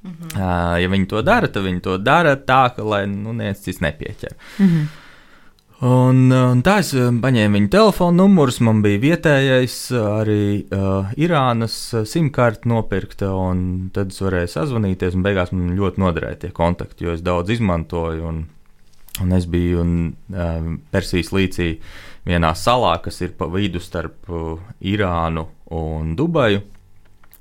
Mm 0.01 0.11
-hmm. 0.11 0.33
uh, 0.35 0.81
ja 0.81 0.89
viņi 0.89 1.07
to 1.07 1.21
dara, 1.21 1.47
tad 1.47 1.63
viņi 1.63 1.81
to 1.81 1.97
dara 1.97 2.35
tā, 2.35 2.75
ka 2.75 2.83
lai 2.83 3.05
nu, 3.07 3.33
neviens 3.33 3.61
cits 3.61 3.81
nepieķer. 3.81 4.33
Mm 4.59 4.67
-hmm. 4.67 4.87
Un, 5.81 6.27
un 6.29 6.59
tā 6.61 6.75
es 6.83 6.91
eh, 6.93 7.07
paņēmu 7.09 7.57
viņa 7.57 7.69
telefona 7.73 8.19
numurus, 8.19 8.59
man 8.61 8.83
bija 8.83 9.01
vietējais, 9.01 9.77
eh, 9.89 10.09
arī 10.21 10.43
uh, 10.77 11.09
Irānas 11.17 11.77
simkarta 12.05 12.69
nopirkta, 12.69 13.31
un 13.33 13.89
tad 13.93 14.13
es 14.13 14.21
varēju 14.21 14.51
sazvanīties, 14.53 15.17
un 15.17 15.25
beigās 15.25 15.49
man 15.55 15.71
ļoti 15.79 16.03
noderēja 16.03 16.39
tie 16.43 16.51
kontakti, 16.53 17.07
jo 17.07 17.15
es 17.17 17.25
daudz 17.25 17.49
izmantoju, 17.57 18.27
un, 18.29 18.43
un 19.25 19.33
es 19.33 19.49
biju 19.49 19.81
un, 19.81 19.95
uh, 20.35 20.69
Persijas 20.93 21.33
līcī 21.33 21.71
vienā 22.27 22.51
salā, 22.57 22.95
kas 23.03 23.21
ir 23.25 23.33
pa 23.37 23.47
vidu 23.51 23.81
starp 23.81 24.29
uh, 24.29 24.59
Irānu 24.81 25.47
un 25.73 26.15
Dubaju. 26.17 26.61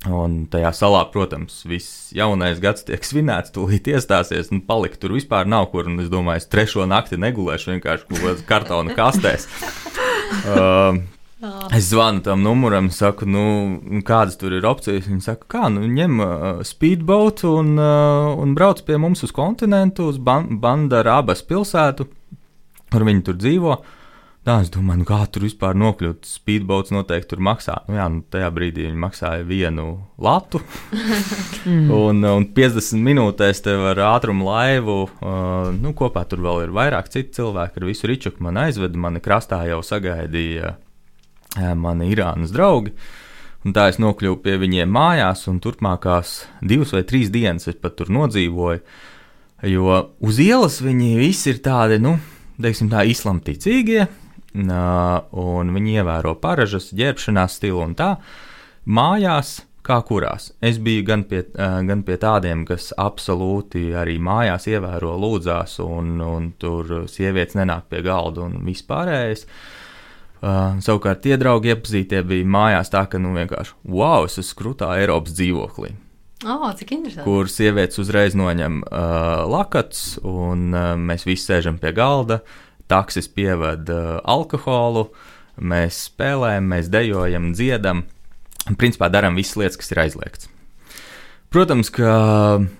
Un 0.08 0.46
tajā 0.48 0.70
salā, 0.72 1.02
protams, 1.12 1.58
viss 1.68 2.08
jaunais 2.16 2.56
gads 2.62 2.86
tiek 2.88 3.02
svinēts, 3.04 3.52
tūlīt 3.52 3.90
iestāsies, 3.92 4.48
un 4.48 4.62
palikt 4.64 4.96
tur 5.02 5.12
vispār 5.12 5.44
nav 5.44 5.68
kur. 5.74 5.90
Un 5.90 6.00
es 6.00 6.08
domāju, 6.08 6.40
es 6.40 6.48
trešo 6.48 6.86
nakti 6.88 7.20
negulēšu 7.20 7.74
vienkārši 7.74 8.08
kaut 8.08 8.22
kādā 8.22 8.46
kartona 8.48 8.96
kastēs. 8.96 9.48
uh, 10.54 10.96
Es 11.72 11.86
zvanu 11.88 12.20
tam 12.20 12.42
numuram, 12.44 12.90
saku, 12.92 13.24
nu, 13.24 14.00
kādas 14.04 14.36
tur 14.40 14.52
ir 14.52 14.66
opcijas. 14.68 15.06
Viņa 15.08 15.22
saka, 15.24 15.46
kā, 15.48 15.68
nu, 15.72 15.86
ņem 15.88 16.18
uh, 16.20 16.32
speedboat 16.68 17.46
un, 17.48 17.70
uh, 17.80 18.32
un 18.40 18.52
brauc 18.56 18.82
pie 18.84 18.98
mums 19.00 19.24
uz 19.24 19.32
kontinentu, 19.32 20.10
uz 20.12 20.18
ban 20.20 20.48
Bandarabas 20.60 21.40
pilsētu, 21.48 22.08
kur 22.92 23.08
viņi 23.08 23.24
tur 23.28 23.40
dzīvo. 23.40 23.78
Uh, 23.78 23.96
Tā 24.40 24.54
es 24.64 24.70
domāju, 24.72 25.02
nu 25.02 25.04
kā 25.04 25.18
tur 25.28 25.44
vispār 25.44 25.76
nokļūt. 25.76 26.24
Speedboats 26.24 26.94
noteikti 26.94 27.28
tur 27.34 27.42
maksā. 27.44 27.74
Nu, 27.90 27.98
jā, 27.98 28.06
nu, 28.08 28.22
tajā 28.32 28.46
brīdī 28.56 28.86
viņi 28.86 29.00
maksāja 29.02 29.44
vienu 29.44 29.84
latu. 30.16 30.62
un, 32.00 32.24
un 32.24 32.46
50 32.56 33.04
minūtēs 33.04 33.60
tev 33.66 33.84
ar 33.90 34.00
ātrumu 34.14 34.46
laivu, 34.48 34.96
uh, 35.10 35.68
nu, 35.76 35.92
kopā 35.96 36.22
tur 36.30 36.40
vēl 36.46 36.62
ir 36.64 36.72
vairāk 36.72 37.10
citu 37.12 37.36
cilvēku, 37.36 37.76
ar 37.82 37.86
visu 37.90 38.08
ričuku 38.08 38.40
man 38.46 38.62
aizveda. 38.62 38.96
Mani 39.04 39.20
krastā 39.20 39.60
jau 39.68 39.82
sagaidīja 39.84 40.72
uh, 40.72 41.74
mani 41.76 42.08
Irānas 42.14 42.56
draugi. 42.56 42.94
Un 43.68 43.76
tā 43.76 43.90
es 43.92 44.00
nokļuvu 44.00 44.40
pie 44.40 44.56
viņiem 44.62 44.88
mājās, 44.88 45.44
un 45.52 45.60
turpmākās 45.60 46.46
divas 46.64 46.94
vai 46.96 47.04
trīs 47.04 47.28
dienas 47.28 47.68
es 47.68 47.76
pat 47.76 47.98
tur 47.98 48.08
nodzīvoju. 48.08 48.80
Jo 49.68 50.00
uz 50.24 50.40
ielas 50.40 50.80
viņi 50.80 51.12
visi 51.20 51.52
ir 51.52 51.60
tādi, 51.60 52.00
nu, 52.00 52.16
teiksim, 52.56 52.88
tā 52.88 53.04
islamticīgie, 53.04 54.08
un 54.54 55.74
viņi 55.74 55.98
ievēro 56.00 56.34
paražas, 56.42 56.90
ģērbšanās 56.96 57.58
stilu 57.60 57.82
un 57.84 57.96
tā. 57.98 58.14
Mājās, 58.90 59.60
kā 59.86 60.00
kurās, 60.06 60.50
es 60.62 60.80
biju 60.82 61.04
gan 61.06 61.24
pie, 61.28 61.44
gan 61.54 62.02
pie 62.06 62.16
tādiem, 62.20 62.64
kas 62.68 62.90
absolūti 62.98 63.90
arī 63.96 64.18
mājās 64.22 64.68
ievēro 64.70 65.16
lūdzās, 65.20 65.78
un, 65.84 66.18
un 66.24 66.50
tur 66.58 67.06
sievietes 67.10 67.58
nenāk 67.58 67.88
pie 67.92 68.02
galda 68.06 68.48
un 68.48 68.60
vispārējais. 68.66 69.46
Uh, 70.40 70.78
savukārt, 70.80 71.20
tie 71.20 71.36
draugi 71.36 71.74
iepazītie 71.74 72.22
bija 72.24 72.48
mājās 72.48 72.88
tā, 72.88 73.02
ka, 73.12 73.18
nu, 73.20 73.34
vienkārši, 73.36 73.74
wow, 73.92 74.24
es 74.24 74.38
esmu 74.40 74.56
krūtā 74.56 74.94
Eiropas 74.96 75.34
dzīvoklī. 75.36 75.90
Oh, 76.48 76.64
cik 76.72 76.94
interesanti. 76.96 77.26
Kur 77.26 77.50
sievietes 77.52 78.00
uzreiz 78.00 78.32
noņem 78.32 78.78
uh, 78.80 79.42
lakats, 79.52 80.14
un 80.24 80.70
uh, 80.72 80.94
mēs 80.96 81.26
visi 81.28 81.44
sēžam 81.44 81.76
pie 81.82 81.92
galda. 81.92 82.40
Uh, 82.40 82.69
taksis 82.90 83.30
pieved 83.30 83.90
uh, 83.92 84.18
alkoholu, 84.28 85.08
mēs 85.60 86.06
spēlējam, 86.10 86.70
mēs 86.74 86.90
dejojam, 86.92 87.52
dziedam, 87.56 88.04
principā 88.80 89.10
darām 89.12 89.38
visas 89.38 89.58
lietas, 89.60 89.80
kas 89.80 89.94
ir 89.94 90.02
aizliegts. 90.06 90.50
Protams, 91.50 91.88
ka 91.90 92.10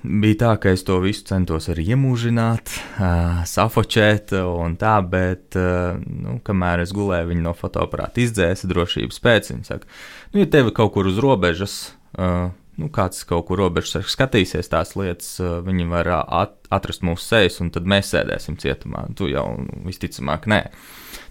bija 0.07 0.37
tā, 0.39 0.51
ka 0.63 0.71
es 0.71 0.85
to 0.87 1.01
visu 1.03 1.25
centos 1.27 1.67
arī 1.73 1.89
iemūžināt, 1.91 2.71
uh, 3.03 3.41
safočēt 3.51 4.31
un 4.39 4.77
tā, 4.79 4.93
bet, 5.03 5.59
uh, 5.59 5.99
nu, 5.99 6.37
kamēr 6.47 6.85
es 6.85 6.95
gulēju, 6.95 7.33
viņi 7.33 7.43
no 7.49 7.55
fotoaparāta 7.59 8.23
izdzēsa 8.23 8.71
drošības 8.71 9.19
pēc. 9.27 9.51
Viņi 9.57 9.67
saka, 9.73 9.91
nu, 10.31 10.45
ja 10.45 10.51
tevi 10.55 10.71
kaut 10.77 10.95
kur 10.95 11.11
uz 11.11 11.19
robežas 11.19 11.81
uh, 12.15 12.53
nu, 12.81 12.89
kāds 12.93 13.23
kaut 13.29 13.47
kur 13.49 13.61
robežas 13.61 14.09
skatīsies 14.11 14.73
tās 14.73 14.95
lietas, 14.99 15.37
viņi 15.67 15.87
var 15.91 16.11
at, 16.25 16.57
atrast 16.73 17.05
mūsu 17.07 17.27
sejas, 17.27 17.61
un 17.63 17.71
tad 17.75 17.89
mēs 17.89 18.13
sēdēsim 18.15 18.59
cietumā. 18.61 19.07
Tu 19.19 19.31
jau 19.35 19.47
visticamāk, 19.87 20.49
nē. 20.51 20.63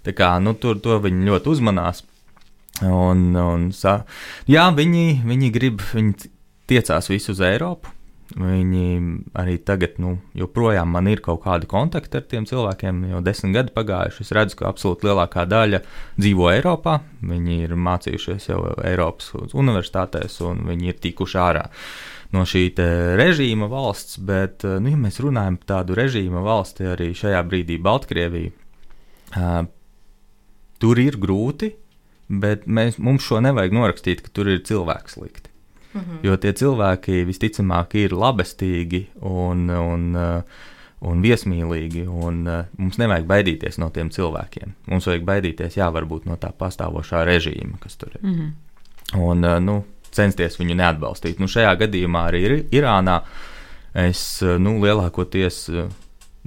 Tā 0.05 0.15
kā 0.15 0.31
nu, 0.43 0.55
tur 0.55 0.79
to 0.83 0.99
viņi 1.03 1.27
ļoti 1.27 1.53
uzmanās. 1.55 2.03
Un, 2.85 3.31
un, 3.35 3.69
sa, 3.75 4.03
jā, 4.47 4.69
viņi, 4.75 5.21
viņi 5.27 5.49
grib, 5.55 5.81
viņi 5.91 6.29
tiecās 6.69 7.09
visu 7.11 7.33
uz 7.33 7.41
Eiropu. 7.43 7.91
Viņi 8.29 8.83
arī 9.41 9.55
tagad, 9.65 9.95
nu, 9.97 10.19
joprojām 10.37 10.91
man 10.93 11.07
ir 11.09 11.21
kaut 11.25 11.41
kādi 11.47 11.65
kontakti 11.69 12.19
ar 12.19 12.27
tiem 12.29 12.45
cilvēkiem, 12.45 13.01
jau 13.09 13.21
desmit 13.25 13.55
gadi 13.55 13.73
pagājuši. 13.73 14.21
Es 14.21 14.33
redzu, 14.37 14.59
ka 14.59 14.67
absolūti 14.69 15.09
lielākā 15.09 15.47
daļa 15.49 15.81
dzīvo 16.19 16.51
Eiropā. 16.51 16.99
Viņi 17.25 17.57
ir 17.65 17.73
mācījušies 17.73 18.51
jau 18.51 18.61
Eiropas 18.85 19.33
universitātēs, 19.49 20.37
un 20.45 20.61
viņi 20.69 20.93
ir 20.93 21.01
tikuši 21.01 21.41
ārā 21.41 21.65
no 22.35 22.45
šī 22.45 22.67
režīma 23.17 23.69
valsts. 23.71 24.21
Bet, 24.21 24.61
nu, 24.61 24.93
ja 24.93 25.01
mēs 25.01 25.17
runājam 25.25 25.57
par 25.63 25.73
tādu 25.73 25.97
režīma 25.97 26.45
valsti 26.45 26.89
arī 26.93 27.11
šajā 27.17 27.41
brīdī, 27.49 27.79
Baltkrievija, 27.81 28.53
uh, 29.33 29.61
tur 30.77 31.01
ir 31.01 31.17
grūti, 31.17 31.73
bet 32.29 32.69
mēs, 32.69 33.01
mums 33.01 33.25
šo 33.25 33.41
nevajag 33.41 33.73
norakstīt, 33.73 34.21
ka 34.21 34.37
tur 34.37 34.53
ir 34.53 34.61
cilvēks 34.69 35.17
slikti. 35.17 35.49
Mm 35.93 36.01
-hmm. 36.01 36.19
Jo 36.23 36.37
tie 36.37 36.53
cilvēki 36.53 37.25
visticamāk 37.25 37.95
ir 37.95 38.11
labestīgi 38.13 39.05
un, 39.21 39.69
un, 39.69 40.15
uh, 40.15 40.41
un 41.01 41.21
viesmīlīgi, 41.21 42.07
un 42.07 42.47
uh, 42.47 42.65
mums 42.77 42.97
nevajag 42.97 43.25
baidīties 43.25 43.77
no 43.77 43.89
tiem 43.89 44.09
cilvēkiem. 44.09 44.73
Mums 44.85 45.07
vajag 45.07 45.23
baidīties, 45.23 45.77
jā, 45.77 45.91
varbūt 45.91 46.25
no 46.25 46.35
tā 46.35 46.51
pastāvošā 46.51 47.25
režīma, 47.25 47.79
kas 47.79 47.95
tur 47.95 48.09
ir. 48.15 48.21
Mm 48.21 48.35
-hmm. 48.35 48.51
Un, 49.19 49.45
uh, 49.45 49.59
nu, 49.59 49.85
censties 50.11 50.59
viņu 50.59 50.75
neatbalstīt. 50.75 51.39
Nu, 51.39 51.47
šajā 51.47 51.75
gadījumā 51.75 52.27
arī 52.29 52.37
ir 52.37 52.65
Irānā 52.71 53.21
es 53.93 54.41
nu, 54.41 54.79
lielākoties 54.79 55.69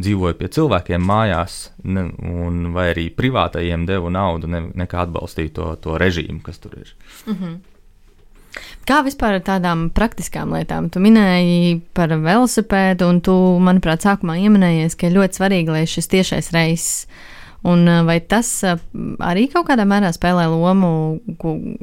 dzīvoju 0.00 0.34
pie 0.38 0.48
cilvēkiem 0.48 1.04
mājās, 1.04 1.70
ne, 1.84 2.06
un, 2.18 2.72
vai 2.72 2.88
arī 2.92 3.08
privātajiem 3.14 3.86
devu 3.88 4.10
naudu, 4.10 4.46
ne, 4.50 4.62
nekā 4.82 5.06
atbalstīju 5.06 5.52
to, 5.58 5.68
to 5.84 5.98
režīmu, 6.00 6.40
kas 6.42 6.58
tur 6.58 6.78
ir. 6.78 6.94
Mm 7.26 7.34
-hmm. 7.34 7.58
Kā 8.88 9.00
vispār 9.06 9.38
ar 9.38 9.44
tādām 9.46 9.86
praktiskām 9.94 10.52
lietām? 10.56 10.88
Tu 10.92 11.00
minēji 11.02 11.76
par 11.96 12.12
velosipēdu, 12.12 13.08
un 13.08 13.20
tu, 13.24 13.34
manuprāt, 13.62 14.04
sākumā 14.04 14.38
ieminējies, 14.42 14.96
ka 14.98 15.08
ir 15.08 15.16
ļoti 15.20 15.38
svarīgi, 15.38 15.72
lai 15.72 15.84
šis 15.88 16.10
tiešais 16.12 16.50
reiss. 16.54 17.06
Un 17.62 17.86
vai 18.08 18.16
tas 18.26 18.48
arī 19.22 19.44
kaut 19.52 19.68
kādā 19.68 19.84
mērā 19.86 20.10
spēlē 20.14 20.48
lomu, 20.50 21.20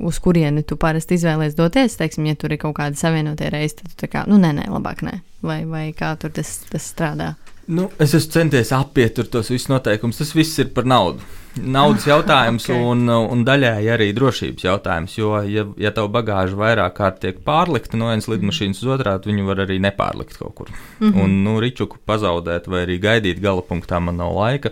uz 0.10 0.20
kurieni 0.20 0.66
tu 0.68 0.76
parasti 0.80 1.16
izvēlējies 1.16 1.56
doties? 1.56 1.96
Teiksim, 2.02 2.28
ja 2.28 2.36
tur 2.36 2.52
ir 2.52 2.60
kaut 2.60 2.76
kāda 2.82 3.00
savienotie 3.00 3.48
reisi, 3.54 3.80
tad 3.80 3.94
tu 3.94 4.02
tā 4.04 4.12
kā, 4.12 4.26
nu, 4.28 4.42
nē, 4.44 4.52
nē, 4.60 4.68
labāk 4.74 5.06
nē. 5.08 5.22
Vai, 5.48 5.62
vai 5.64 5.86
kā 5.96 6.12
tur 6.20 6.36
tas, 6.36 6.58
tas 6.68 6.92
strādā? 6.92 7.38
Nu, 7.72 7.88
es 8.02 8.12
esmu 8.18 8.34
centies 8.34 8.74
apiet 8.76 9.22
tos 9.32 9.54
visus 9.54 9.70
noteikumus. 9.72 10.20
Tas 10.20 10.36
viss 10.36 10.60
ir 10.60 10.74
par 10.76 10.90
naudu 10.90 11.24
naudas 11.64 12.06
jautājums 12.08 12.66
okay. 12.70 12.80
un, 12.92 13.10
un 13.10 13.44
daļēji 13.48 13.92
arī 13.94 14.10
drošības 14.18 14.66
jautājums. 14.66 15.18
Jo, 15.18 15.34
ja, 15.48 15.66
ja 15.80 15.92
tavu 15.96 16.12
bagāžu 16.14 16.60
vairāk 16.60 16.96
kārt 16.98 17.22
tiek 17.24 17.42
pārlikta 17.46 18.00
no 18.00 18.10
vienas 18.12 18.30
lidmašīnas 18.32 18.84
uz 18.84 18.94
otrā, 18.98 19.18
tad 19.18 19.30
viņu 19.32 19.48
var 19.50 19.64
arī 19.66 19.80
nepārlikt 19.84 20.40
kaut 20.40 20.56
kur. 20.56 20.74
Mm 21.00 21.12
-hmm. 21.12 21.24
Un 21.24 21.44
nu, 21.44 21.60
ričuku 21.60 21.98
pazaudēt 22.06 22.68
vai 22.68 22.86
arī 22.86 23.00
gaidīt 23.00 23.42
gala 23.42 23.62
punktā 23.62 24.00
man 24.00 24.18
nav 24.18 24.36
laika. 24.36 24.72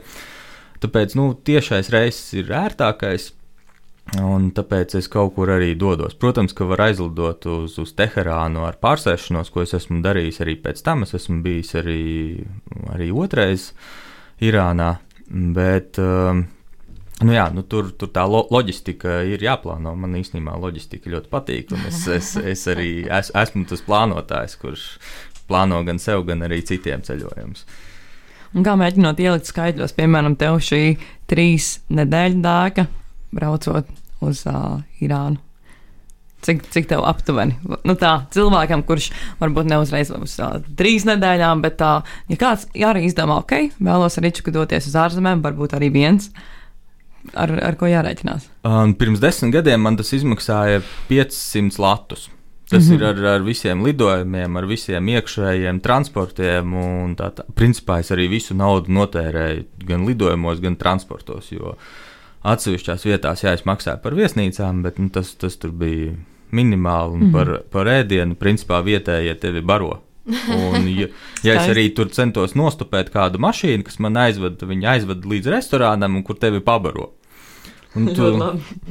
Tāpēc 0.79 1.15
nu, 1.15 1.33
tiešais 1.33 1.89
reiss 1.89 2.33
ir 2.33 2.53
ērtākais. 2.53 3.33
Un 4.23 4.51
tāpēc 4.55 4.95
es 4.95 5.07
kaut 5.11 5.33
kur 5.35 5.49
arī 5.51 5.73
dodos. 5.75 6.13
Protams, 6.15 6.53
ka 6.53 6.65
var 6.65 6.79
aizlidot 6.85 7.45
uz, 7.45 7.77
uz 7.77 7.93
Teherānu 7.93 8.63
ar 8.63 8.77
pārsēšanos, 8.79 9.51
ko 9.51 9.61
es 9.61 9.73
esmu 9.73 9.99
darījis 10.01 10.39
arī 10.45 10.55
pēc 10.63 10.83
tam. 10.83 11.03
Es 11.03 11.13
esmu 11.13 11.41
bijis 11.43 11.75
arī, 11.75 12.45
arī 12.93 13.11
otrais 13.11 13.73
Irānā. 14.39 14.93
Bet 15.27 15.99
um, 15.99 16.45
Nu 17.17 17.33
jā, 17.33 17.47
nu 17.49 17.63
tur, 17.65 17.89
tur 17.97 18.11
tā 18.13 18.27
lo 18.29 18.43
loģistika 18.53 19.23
ir 19.25 19.41
jāplāno. 19.41 19.95
Man 19.97 20.13
īstenībā 20.19 20.53
loģistika 20.61 21.09
ļoti 21.09 21.31
patīk. 21.31 21.73
Es, 21.89 22.03
es, 22.13 22.35
es 22.37 22.65
arī 22.69 22.91
es, 23.09 23.31
esmu 23.33 23.65
tas 23.69 23.81
plānotājs, 23.85 24.53
kurš 24.61 24.83
plāno 25.49 25.81
gan 25.87 25.97
sev, 26.01 26.27
gan 26.27 26.45
arī 26.45 26.61
citiem 26.67 27.01
ceļojumus. 27.07 27.65
Un 28.55 28.63
kā 28.63 28.75
mēģinot 28.79 29.19
ielikt 29.21 29.49
skaidros, 29.49 29.95
piemēram, 29.97 30.37
tev 30.39 30.59
šī 30.63 30.83
trīs 31.29 31.79
nedēļu 31.89 32.39
dāka 32.43 32.85
braucot 33.35 33.89
uz 34.23 34.43
uh, 34.47 34.77
Irānu? 35.03 35.41
Cik, 36.45 36.61
cik 36.71 36.85
tev 36.91 37.01
aptuveni? 37.09 37.57
Nu, 37.65 37.95
tā, 37.97 38.11
cilvēkam, 38.31 38.83
kurš 38.87 39.09
varbūt 39.41 39.67
ne 39.71 39.79
uzreiz 39.81 40.13
uz 40.13 40.35
uh, 40.37 40.59
trīs 40.79 41.03
nedēļām, 41.09 41.63
bet 41.65 41.79
tā, 41.81 41.95
ja 42.29 42.37
kāds 42.39 42.67
ja 42.77 42.91
arī 42.93 43.07
izdomā, 43.07 43.39
ok, 43.41 43.81
vēlos 43.81 44.19
ar 44.19 44.27
Ričuku 44.27 44.53
doties 44.53 44.87
uz 44.87 44.95
ārzemēm, 45.01 45.41
varbūt 45.43 45.73
arī 45.75 45.89
viens, 45.97 46.29
ar, 47.33 47.53
ar 47.63 47.77
ko 47.79 47.89
jārēķinās? 47.89 48.49
Un 48.67 48.95
pirms 48.99 49.21
desmit 49.23 49.53
gadiem 49.53 49.81
man 49.81 49.99
tas 49.99 50.13
izmaksāja 50.13 50.81
500 51.09 51.79
latus. 51.81 52.29
Tas 52.69 52.83
mm 52.83 52.89
-hmm. 52.89 52.95
ir 52.95 53.03
ar, 53.03 53.25
ar 53.35 53.41
visiem 53.41 53.83
lidojumiem, 53.83 54.57
ar 54.57 54.65
visiem 54.65 55.07
iekšējiem 55.07 55.79
transportiem. 55.79 56.73
Tā, 57.15 57.29
tā. 57.31 57.45
Principā 57.55 57.99
es 57.99 58.11
arī 58.11 58.27
visu 58.29 58.55
naudu 58.55 58.91
notērēju 58.91 59.63
gan 59.87 60.05
lidojumos, 60.05 60.59
gan 60.59 60.75
transportos. 60.75 61.51
Jo 61.51 61.77
atsevišķās 62.43 63.05
vietās, 63.05 63.43
jā, 63.43 63.53
es 63.53 63.65
maksāju 63.65 64.01
par 64.03 64.13
viesnīcām, 64.13 64.83
bet 64.83 64.99
nu, 64.99 65.09
tas, 65.09 65.33
tas 65.35 65.55
tur 65.55 65.71
bija 65.71 66.11
minimāli. 66.51 67.13
Un 67.13 67.19
mm 67.19 67.27
-hmm. 67.27 67.31
par, 67.31 67.63
par 67.71 67.87
ēdienu, 67.87 68.35
principā 68.35 68.83
vietējie 68.83 69.35
tevi 69.39 69.61
baro. 69.61 70.01
Un, 70.27 70.87
ja, 70.91 71.07
ja 71.45 71.59
es 71.59 71.69
arī 71.71 71.87
tur 71.95 72.11
centos 72.11 72.55
nostupēt 72.59 73.13
kādu 73.13 73.39
mašīnu, 73.43 73.85
kas 73.87 74.01
man 74.03 74.19
aizved, 74.19 74.63
viņa 74.67 74.97
aizved 74.97 75.27
līdz 75.27 75.53
restorānam, 75.53 76.19
un 76.19 76.25
kur 76.27 76.39
tevi 76.39 76.59
pabaro. 76.63 77.13
Un 77.97 78.09
tu, 78.17 78.27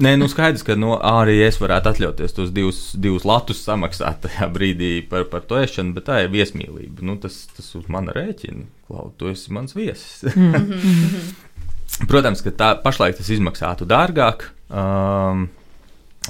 nē, 0.03 0.15
nu 0.19 0.29
skaidrs, 0.31 0.65
ka 0.67 0.77
no, 0.79 0.97
arī 0.97 1.39
es 1.47 1.61
varētu 1.61 1.93
atļauties 1.93 2.37
tos 2.37 2.53
divus, 2.55 2.81
divus 2.99 3.27
latus 3.29 3.61
samaksāt 3.67 4.25
tajā 4.25 4.49
brīdī 4.53 4.95
par, 5.11 5.27
par 5.31 5.45
to 5.47 5.61
ēšanu, 5.61 5.95
bet 5.97 6.09
tā 6.09 6.23
ir 6.25 6.33
viesmīlība. 6.33 7.05
Nu, 7.07 7.19
tas, 7.23 7.45
tas 7.57 7.69
uz 7.79 7.87
mana 7.93 8.17
rēķina, 8.17 8.67
Klau, 8.87 9.11
tu 9.19 9.31
esi 9.33 9.53
mans 9.55 9.77
viesis. 9.77 10.25
Mhm. 10.33 11.45
Protams, 12.11 12.43
ka 12.43 12.51
tā 12.53 12.73
pašlaik 12.83 13.17
tas 13.19 13.29
izmaksātu 13.33 13.87
dārgāk, 13.89 14.49
um, 14.69 15.47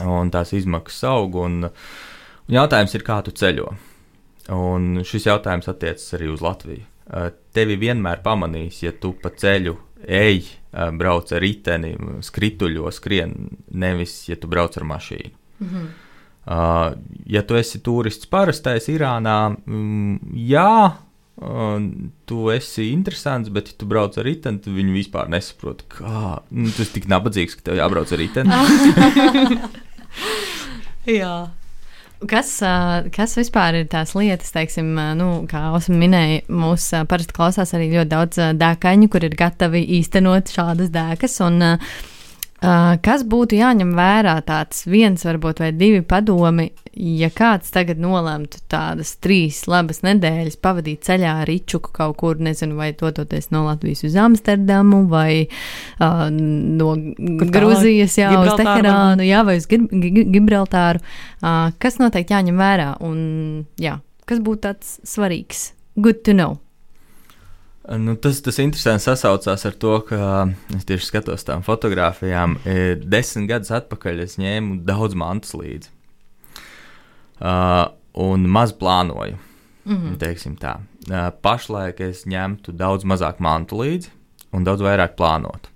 un 0.05 0.31
tās 0.31 0.53
izmaksas 0.55 1.07
aug. 1.09 1.39
Un, 1.43 1.65
un 1.67 2.57
jautājums 2.59 2.95
ir, 2.95 3.05
kā 3.07 3.17
tu 3.25 3.33
ceļo. 3.35 3.71
Un 4.55 5.03
šis 5.07 5.27
jautājums 5.27 5.69
attiecas 5.71 6.15
arī 6.15 6.31
uz 6.31 6.43
Latviju. 6.45 6.85
Tevi 7.55 7.77
vienmēr 7.79 8.23
pamanīs, 8.23 8.83
ja 8.83 8.93
tu 8.95 9.13
pa 9.23 9.31
ceļu 9.35 9.77
ej, 10.07 10.45
brauc 10.99 11.31
ar 11.33 11.43
riteni, 11.43 11.95
skrituļo, 12.23 12.91
skrien, 12.95 13.35
nevis, 13.75 14.19
ja 14.31 14.37
tu 14.39 14.51
brauc 14.51 14.77
ar 14.77 14.85
mašīnu. 14.85 15.33
Mm 15.59 15.69
-hmm. 15.69 15.89
Ja 17.27 17.43
tu 17.43 17.57
esi 17.57 17.79
turists 17.83 18.27
parastais 18.27 18.89
Irānā, 18.89 19.57
mm, 19.67 20.19
jā, 20.35 20.93
tu 22.25 22.51
esi 22.51 22.91
interesants, 22.93 23.49
bet, 23.49 23.69
ja 23.69 23.75
tu 23.79 23.87
brauc 23.87 24.19
ar 24.19 24.25
riteni, 24.25 24.59
tad 24.59 24.73
viņi 24.73 24.93
vispār 24.93 25.29
nesaprot, 25.29 25.83
kā. 25.89 26.39
Nu, 26.51 26.71
tas 26.71 26.89
ir 26.89 26.93
tik 26.95 27.09
nabadzīgs, 27.09 27.55
ka 27.55 27.63
tev 27.63 27.77
jābrauc 27.77 28.13
ar 28.13 28.19
riteni. 28.19 28.51
jā. 31.21 31.51
Kas, 32.25 32.49
kas 33.13 33.35
vispār 33.37 33.83
ir 33.83 33.89
tās 33.93 34.15
lietas, 34.17 34.49
teiksim, 34.55 34.95
nu, 35.19 35.27
kā 35.51 35.67
Osama 35.77 35.99
minēja, 36.01 36.47
mūs 36.49 36.89
parasti 37.11 37.37
klausās 37.37 37.75
arī 37.77 37.91
ļoti 37.93 38.09
daudz 38.15 38.41
dēkaņu, 38.57 39.11
kur 39.13 39.27
ir 39.29 39.37
gatavi 39.37 39.83
īstenot 39.99 40.49
šādas 40.55 40.89
dēkas. 40.95 41.37
Un, 41.45 41.61
kas 42.61 43.25
būtu 43.29 43.59
jāņem 43.59 43.93
vērā? 43.97 44.39
Tāds 44.47 44.87
viens, 44.89 45.25
varbūt, 45.27 45.61
vai 45.61 45.71
divi 45.77 46.03
padomi, 46.07 46.71
ja 46.97 47.29
kāds 47.35 47.71
tagad 47.75 48.01
nolemtu 48.01 48.63
tādas 48.73 49.15
trīs 49.21 49.65
labas 49.69 50.03
nedēļas 50.07 50.57
pavadīt 50.65 51.05
ceļā 51.07 51.35
ar 51.43 51.51
Ričuku 51.51 51.93
kaut 51.97 52.17
kur, 52.21 52.41
nezinu, 52.41 52.79
vai 52.79 52.93
dodoties 52.97 53.51
no 53.53 53.67
Latvijas 53.67 54.05
uz 54.09 54.17
Amsterdamu, 54.17 55.05
vai 55.13 55.47
uh, 55.47 56.27
no 56.33 56.95
kur 56.97 57.53
Gruzijas, 57.53 58.17
jā, 58.21 58.33
uz 58.41 58.55
Teherānu, 58.57 59.27
jā, 59.27 59.45
vai 59.47 59.59
uz 59.61 59.69
Gibraltāru, 59.69 61.05
uh, 61.43 61.73
kas 61.83 62.01
noteikti 62.03 62.37
jāņem 62.37 62.61
vērā, 62.61 62.93
un 63.05 63.19
jā, 63.81 63.99
kas 64.25 64.41
būtu 64.45 64.65
tāds 64.71 64.97
svarīgs, 65.05 65.71
good 66.01 66.25
to 66.25 66.33
know. 66.33 66.57
Nu, 67.87 68.17
tas, 68.19 68.41
tas 68.43 68.57
interesanti 68.59 69.05
sasaucās 69.05 69.63
ar 69.69 69.75
to, 69.79 69.93
ka 70.09 70.19
es 70.75 70.87
tieši 70.89 71.07
skatos 71.07 71.47
tām 71.47 71.63
fotografijām. 71.63 72.57
Desmit 73.07 73.47
gadus 73.53 73.71
atpakaļ 73.77 74.25
es 74.25 74.35
ņēmu 74.43 74.81
daudz 74.89 75.15
mantas 75.15 75.55
līdzi 75.55 75.93
uh, 77.41 77.85
un 78.27 78.49
maz 78.51 78.75
plānoju. 78.75 79.39
Mm 79.87 79.97
-hmm. 80.19 80.59
tā. 80.59 80.75
uh, 81.11 81.31
pašlaik 81.43 82.01
es 82.01 82.25
ņemtu 82.27 82.73
daudz 82.73 83.05
mazāk 83.05 83.39
mantu 83.39 83.79
līdzi 83.83 84.11
un 84.53 84.65
daudz 84.65 84.83
vairāk 84.83 85.15
plānotu. 85.15 85.71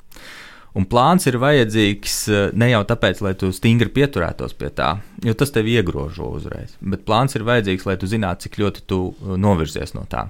Un 0.75 0.87
plāns 0.87 1.27
ir 1.27 1.39
vajadzīgs 1.39 2.53
ne 2.55 2.71
jau 2.71 2.83
tāpēc, 2.85 3.23
lai 3.23 3.35
tu 3.35 3.53
stingri 3.53 3.89
pieturētos 3.89 4.55
pie 4.55 4.69
tā, 4.71 4.99
jo 5.23 5.35
tas 5.35 5.51
tev 5.51 5.67
iegrožo 5.67 6.31
uzreiz, 6.31 6.77
bet 6.81 7.05
plāns 7.05 7.35
ir 7.35 7.43
vajadzīgs, 7.43 7.87
lai 7.87 7.97
tu 7.97 8.07
zinātu, 8.07 8.43
cik 8.43 8.59
ļoti 8.59 8.81
tu 8.87 9.15
novirzies 9.37 9.95
no 9.95 10.07
tā. 10.11 10.29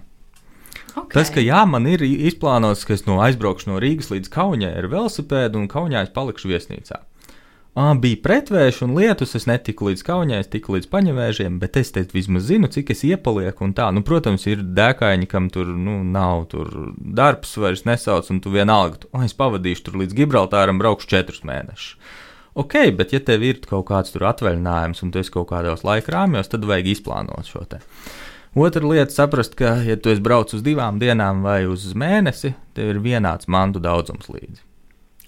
Okay. 0.94 1.14
Tas, 1.18 1.30
ka 1.34 1.42
jā, 1.44 1.60
man 1.68 1.86
ir 1.90 2.02
izplānots, 2.06 2.86
ka 2.86 2.96
es 2.96 3.06
no 3.06 3.20
aizbraukšu 3.24 3.70
no 3.70 3.78
Rīgas 3.82 4.10
līdz 4.12 4.32
Kaunijai 4.32 4.74
ar 4.80 4.90
velosipēdu, 4.90 5.62
un 5.62 5.70
Kaunijā 5.70 6.04
es 6.06 6.12
palikšu 6.14 6.50
viesnīcā. 6.50 7.04
À, 7.78 7.92
bija 7.94 8.18
pretvērš 8.22 8.80
un 8.82 8.96
lietus, 8.98 9.36
es 9.38 9.44
netiku 9.46 9.86
līdz 9.86 10.02
kaunijai, 10.02 10.40
es 10.42 10.48
tiku 10.50 10.74
līdz 10.74 10.88
paņevēžiem, 10.90 11.60
bet 11.62 11.76
es 11.78 11.92
te 11.94 12.02
vismaz 12.10 12.48
zinu, 12.48 12.66
cik 12.66 12.90
es 12.90 13.04
iepalieku 13.06 13.62
un 13.62 13.74
tā. 13.78 13.86
Nu, 13.94 14.02
protams, 14.06 14.48
ir 14.50 14.64
dēkaini, 14.74 15.28
kam 15.30 15.46
tur 15.54 15.70
nu, 15.70 16.00
nav 16.02 16.48
tur 16.50 16.72
darbs 16.98 17.54
vairs 17.62 17.84
nesauc, 17.86 18.26
un 18.34 18.42
tu 18.42 18.50
vienalga, 18.50 19.04
tu, 19.04 19.12
oh, 19.14 19.22
es 19.22 19.36
pavadīšu 19.38 19.86
tur 19.86 20.00
līdz 20.02 20.18
Gibraltāram, 20.18 20.82
braukšu 20.82 21.12
četrus 21.14 21.46
mēnešus. 21.46 21.94
Ok, 22.58 22.74
bet 22.98 23.14
ja 23.14 23.22
tev 23.22 23.46
ir 23.46 23.62
kaut 23.62 23.86
kāds 23.92 24.10
tur 24.10 24.26
atvaļinājums 24.26 25.04
un 25.06 25.14
tu 25.14 25.22
esi 25.22 25.30
kaut 25.30 25.52
kādos 25.52 25.86
laika 25.86 26.10
rāmjos, 26.16 26.50
tad 26.50 26.66
vajag 26.66 26.90
izplānot 26.90 27.46
šo 27.46 27.62
te. 27.70 27.78
Otra 28.54 28.82
lieta- 28.86 29.14
saprast, 29.18 29.54
ka, 29.54 29.76
ja 29.86 29.96
tu 29.96 30.10
esi 30.10 30.20
braucis 30.20 30.58
uz 30.58 30.62
divām 30.66 30.98
dienām 30.98 31.44
vai 31.46 31.62
uz 31.70 31.92
mēnesi, 31.94 32.54
tev 32.74 32.96
ir 32.96 32.98
vienāds 33.04 33.46
mantu 33.46 33.78
daudzums 33.78 34.26
līdzi. 34.26 34.58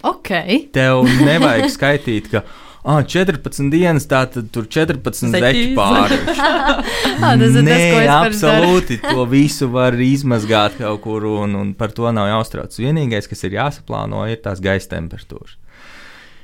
Ok. 0.02 0.30
Tev 0.74 1.06
nevajag 1.22 1.70
skaitīt, 1.70 2.30
ka. 2.32 2.42
Ah, 2.82 3.04
14 3.06 3.70
dienas, 3.70 4.08
tā 4.11 4.24
tad 4.26 4.48
tur 4.50 4.64
14 4.66 5.30
zeķi 5.30 5.68
pāri. 5.76 6.16
ah, 6.35 7.37
tas 7.38 7.54
ir 7.54 7.62
Nē, 7.62 7.78
tas, 8.08 8.40
absolūti. 8.42 8.98
To 9.04 9.22
visu 9.30 9.68
var 9.70 9.94
izmazgāt 9.94 10.80
kaut 10.80 11.04
kur, 11.04 11.28
un, 11.44 11.54
un 11.54 11.70
par 11.78 11.94
to 11.94 12.11
nav 12.11 12.26
jāuztrauc. 12.26 12.74
Vienīgais, 12.74 13.30
kas 13.30 13.46
ir 13.46 13.54
jāsaplāno, 13.54 14.24
ir 14.26 14.42
tās 14.42 14.58
gaisa 14.58 14.96
temperatūras. 14.96 15.54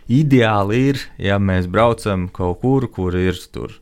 Ideāli 0.06 0.78
ir, 0.92 1.02
ja 1.18 1.42
mēs 1.42 1.66
braucam 1.66 2.28
kaut 2.30 2.62
kur, 2.62 2.86
kur 2.86 3.18
ir 3.18 3.34
tur 3.50 3.74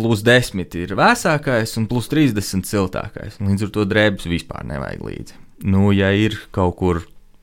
plus 0.00 0.24
10 0.26 0.76
ir 0.80 0.94
vēsākais 0.98 1.76
un 1.80 1.86
plus 1.90 2.08
30 2.10 2.66
siltākais. 2.68 3.38
Līdz 3.42 3.68
ar 3.68 3.72
to 3.74 3.86
drēbes 3.88 4.28
vispār 4.30 4.64
nevajag 4.68 5.04
līdzi. 5.06 5.40
Nu, 5.70 5.90
ja 5.92 6.10
ir 6.16 6.38
kaut 6.54 6.78
kur 6.80 7.02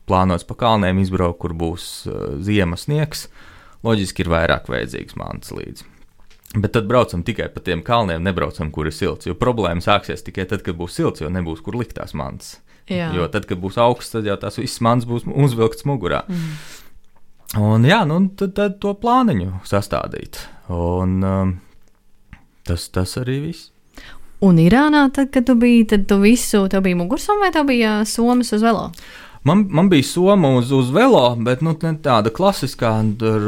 plānots 0.09 0.47
pa 0.47 0.57
kalniem 0.57 1.03
izbraukt, 1.03 1.39
kur 1.43 1.53
būs 1.57 2.07
uh, 2.09 2.39
ziemas 2.43 2.87
sniegs, 2.87 3.27
loģiski 3.85 4.25
ir 4.25 4.31
vairāk 4.33 4.71
vajadzīgs 4.71 5.19
mantas 5.19 5.53
līdzi. 5.53 5.85
Bet 6.57 6.71
tad 6.73 6.87
braucam 6.87 7.25
tikai 7.27 7.49
pa 7.51 7.61
tiem 7.61 7.83
kalniem, 7.85 8.23
nebraucam, 8.23 8.71
kur 8.73 8.87
ir 8.87 8.95
silts. 8.95 9.27
Jo 9.27 9.35
problēma 9.37 9.83
sāksies 9.83 10.23
tikai 10.25 10.47
tad, 10.47 10.63
kad 10.65 10.79
būs 10.79 10.95
silts, 10.95 11.21
jo 11.21 11.29
nebūs 11.31 11.61
kur 11.61 11.75
likt 11.77 11.97
tās 11.99 12.15
mantas. 12.17 12.55
Jā. 12.87 13.11
Jo 13.13 13.27
tad, 13.31 13.45
kad 13.49 13.59
būs 13.59 13.75
augsts, 13.83 14.15
tad 14.15 14.27
jau 14.29 14.37
tās 14.39 14.57
visas 14.61 14.79
mantas 14.85 15.09
būs 15.09 15.27
uzvilktas 15.27 15.83
mugurā. 15.85 16.23
Mm. 16.31 16.53
Un 17.63 17.87
jā, 17.87 17.99
nu, 18.07 18.21
tad, 18.39 18.55
tad 18.55 18.79
to 18.83 18.93
plāniņu 18.99 19.59
sastādīt. 19.67 20.39
Un 20.71 21.19
um, 21.23 21.53
tas, 22.67 22.89
tas 22.93 23.17
arī 23.21 23.39
viss. 23.49 23.71
Un 24.45 24.59
Irānā, 24.61 25.07
tad, 25.13 25.31
kad 25.33 25.47
tu 25.47 25.55
biji, 25.57 25.87
tad 25.95 26.03
tu 26.09 26.19
visu, 26.21 26.67
tev 26.69 26.83
bija 26.85 26.99
mugursoma 26.99 27.47
vai 27.47 27.53
tev 27.55 27.65
bija 27.71 28.03
somas 28.05 28.53
uz 28.53 28.61
velo? 28.61 28.91
Uh, 28.91 29.27
Man, 29.47 29.65
man 29.69 29.89
bija 29.89 30.03
soma 30.03 30.49
uz, 30.49 30.71
uz 30.71 30.89
velo, 30.89 31.35
bet 31.39 31.61
nu, 31.63 31.71
tāda 32.03 32.31
klasiskā 32.35 32.89
tur 33.19 33.45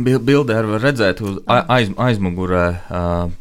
bildē 0.00 0.62
var 0.70 0.80
redzēt 0.80 1.20
uz 1.20 1.36
aiz, 1.50 1.90
aizmugurē 2.00 2.64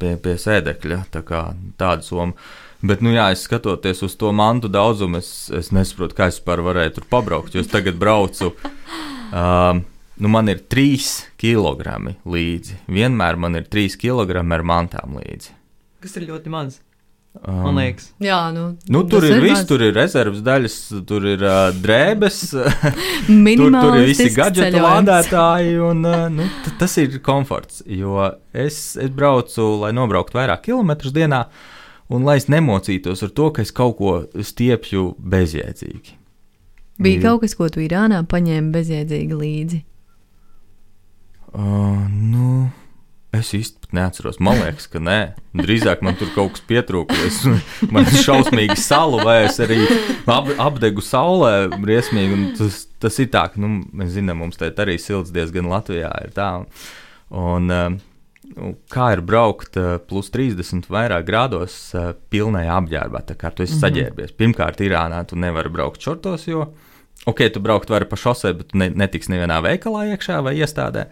pie, 0.01 0.17
pie 0.19 0.33
sēdekļa. 0.41 0.97
Tā 1.13 1.21
kā 1.23 1.45
tāda 1.79 2.03
soma. 2.03 2.35
Bet, 2.83 2.99
nu, 3.05 3.13
jā, 3.15 3.29
es 3.31 3.45
skatoties 3.47 4.03
uz 4.03 4.17
to 4.19 4.33
mantu 4.35 4.67
daudzumu, 4.67 5.21
es, 5.23 5.47
es 5.55 5.71
nesaprotu, 5.71 6.17
kā 6.17 6.27
es 6.27 6.41
vispār 6.41 6.65
varēju 6.65 6.97
tur 6.97 7.07
pabraukt. 7.13 7.55
Jo 7.55 7.63
es 7.63 7.71
tagad 7.71 7.95
braucu, 8.01 8.51
uh, 9.39 9.79
nu, 10.23 10.31
man 10.31 10.47
ir 10.51 10.63
trīs 10.71 11.25
kilogrami 11.41 12.15
līdzi. 12.23 12.79
Vienmēr 12.87 13.35
man 13.39 13.59
ir 13.59 13.67
trīs 13.67 13.97
kilogrami 13.99 14.55
ar 14.55 14.63
mantām 14.63 15.19
līdzi. 15.19 15.51
Kas 16.03 16.15
ir 16.19 16.29
ļoti 16.29 16.51
maz? 16.53 16.79
Um, 17.33 17.63
Man 17.65 17.79
liekas, 17.79 18.11
jā, 18.21 18.37
nu, 18.53 18.63
nu, 18.93 18.99
tur 19.09 19.25
ir 19.25 19.39
viss, 19.41 19.63
tur 19.65 19.81
ir 19.81 19.95
rezerves 19.97 20.43
daļas, 20.45 20.75
tur 21.09 21.23
ir 21.25 21.41
uh, 21.41 21.71
drēbes, 21.73 22.35
tur, 23.25 23.71
tur 23.73 23.97
ir 23.97 24.05
visi 24.05 24.27
gadgetu 24.35 24.83
lādētāji, 24.83 25.71
un 25.81 26.05
uh, 26.05 26.27
nu, 26.29 26.45
tas 26.77 26.93
ir 27.01 27.17
komforts. 27.25 27.81
Jo 27.89 28.29
es, 28.53 28.77
es 29.01 29.09
braucu, 29.09 29.65
lai 29.81 29.89
nobrauktu 29.97 30.37
vairāk 30.37 30.61
kilometrus 30.69 31.15
dienā, 31.15 31.47
un 32.13 32.27
lai 32.29 32.37
es 32.37 32.45
nemocītos 32.53 33.25
ar 33.25 33.33
to, 33.33 33.49
ka 33.55 33.65
es 33.65 33.73
kaut 33.73 33.97
ko 33.97 34.13
stiepju 34.37 35.15
bezjēdzīgi. 35.17 36.19
Bija 37.01 37.17
jo. 37.17 37.23
kaut 37.25 37.47
kas, 37.47 37.57
ko 37.57 37.71
tu 37.73 37.81
Irānā 37.81 38.21
paņēmi 38.29 38.69
bezjēdzīgi 38.77 39.41
līdzi? 39.41 39.81
Uh, 41.53 42.07
nu, 42.09 42.71
Es 43.33 43.49
īsti 43.57 43.89
neatceros. 43.97 44.37
Man 44.43 44.59
liekas, 44.61 44.85
ka 44.93 44.99
nē. 45.01 45.17
Drīzāk 45.57 46.03
man 46.05 46.13
tur 46.19 46.29
kaut 46.35 46.53
kas 46.53 46.63
pietrūka. 46.69 47.17
Es 47.25 47.39
man 47.93 48.05
šausmīgi 48.05 48.77
salu, 48.77 49.23
vai 49.25 49.39
es 49.47 49.57
arī 49.63 49.79
ap, 50.29 50.51
apdegu 50.61 51.01
saulē 51.01 51.71
briesmīgi. 51.73 52.51
Tas, 52.59 52.83
tas 53.01 53.17
ir 53.23 53.31
tā, 53.33 53.47
ka 53.49 53.61
nu, 53.61 53.79
mēs 53.89 54.13
zinām, 54.19 54.43
mums 54.43 54.61
te 54.61 54.69
arī 54.85 54.99
silts 55.01 55.33
diezgan 55.33 55.71
Latvijā 55.71 56.13
ir 56.27 56.37
tā. 56.37 56.51
Un, 57.33 57.73
nu, 57.73 58.73
kā 58.93 59.09
ir 59.15 59.25
braukt 59.25 59.81
plus 60.05 60.29
30 60.33 60.85
vairāk 60.93 61.25
grādos 61.25 61.79
pilnai 62.29 62.67
apģērbā, 62.69 63.25
tā 63.31 63.39
kā 63.39 63.49
tu 63.49 63.65
esi 63.65 63.73
mm 63.73 63.79
-hmm. 63.79 63.87
saģērbies. 63.87 64.37
Pirmkārt, 64.37 64.85
Irānā 64.85 65.25
tu 65.25 65.35
nevari 65.35 65.73
braukt 65.73 66.01
šortos, 66.01 66.47
jo, 66.47 66.67
ok, 67.25 67.49
tu 67.53 67.59
braukt 67.59 67.89
vari 67.89 68.05
pa 68.05 68.15
šosei, 68.15 68.53
bet 68.53 68.75
ne, 68.75 68.89
netiks 68.89 69.27
nevienā 69.27 69.57
veikalā 69.63 70.13
iekšā 70.13 70.43
vai 70.43 70.59
iestādē. 70.61 71.07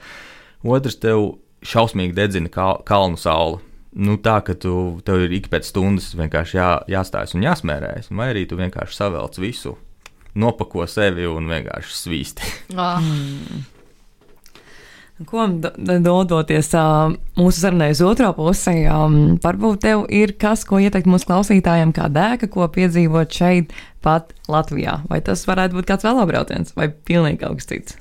Otrs, 0.64 0.98
tev 1.02 1.36
šausmīgi 1.66 2.16
dedzina 2.18 2.52
kal 2.54 2.82
kalnu 2.88 3.20
saule. 3.22 3.62
Nu, 3.92 4.16
tā 4.24 4.38
ka 4.48 4.56
tu, 4.56 5.02
tev 5.04 5.26
ir 5.26 5.34
ik 5.36 5.50
pēc 5.52 5.68
stundas 5.68 6.14
vienkārši 6.16 6.56
jā, 6.56 6.70
jāstājas 6.94 7.36
un 7.36 7.44
jāsmērējas, 7.44 8.08
vai 8.16 8.30
arī 8.32 8.46
tu 8.48 8.56
vienkārši 8.60 8.96
savelc 8.96 9.36
visu, 9.42 9.76
nopako 10.32 10.88
sevi 10.88 11.28
un 11.28 11.52
vienkārši 11.52 12.00
svīsti. 12.06 12.56
Oh. 12.82 13.04
Mm. 13.04 13.68
Ko 15.28 15.44
dodoties 15.52 16.72
mūsu 17.38 17.60
sarunai 17.60 17.92
uz 17.94 18.00
otro 18.06 18.32
pusi, 18.34 18.88
varbūt 19.44 19.82
tev 19.84 20.06
ir 20.10 20.34
kas, 20.42 20.64
ko 20.66 20.80
ieteikt 20.82 21.10
mūsu 21.12 21.28
klausītājiem, 21.30 21.92
kā 21.94 22.08
dēka, 22.10 22.50
ko 22.50 22.66
piedzīvot 22.74 23.38
šeit, 23.38 23.76
pat 24.02 24.34
Latvijā? 24.50 25.02
Vai 25.12 25.22
tas 25.26 25.44
varētu 25.46 25.78
būt 25.78 25.92
kāds 25.92 26.08
velobrauciens 26.08 26.74
vai 26.80 26.90
pilnīgi 26.90 27.44
kaut 27.44 27.62
kas 27.62 27.70
cits? 27.70 28.01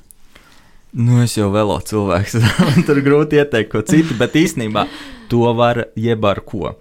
Nu, 0.91 1.21
es 1.23 1.37
jau 1.39 1.51
vēlo 1.55 1.77
cilvēks, 1.87 2.37
man 2.67 2.87
tur 2.87 2.99
grūti 3.07 3.39
ieteikt 3.39 3.71
ko 3.71 3.83
citu, 3.87 4.17
bet 4.19 4.35
īstenībā 4.39 4.87
to 5.31 5.47
var 5.55 5.85
jeb 5.99 6.27
ar 6.27 6.43
ko. 6.47 6.75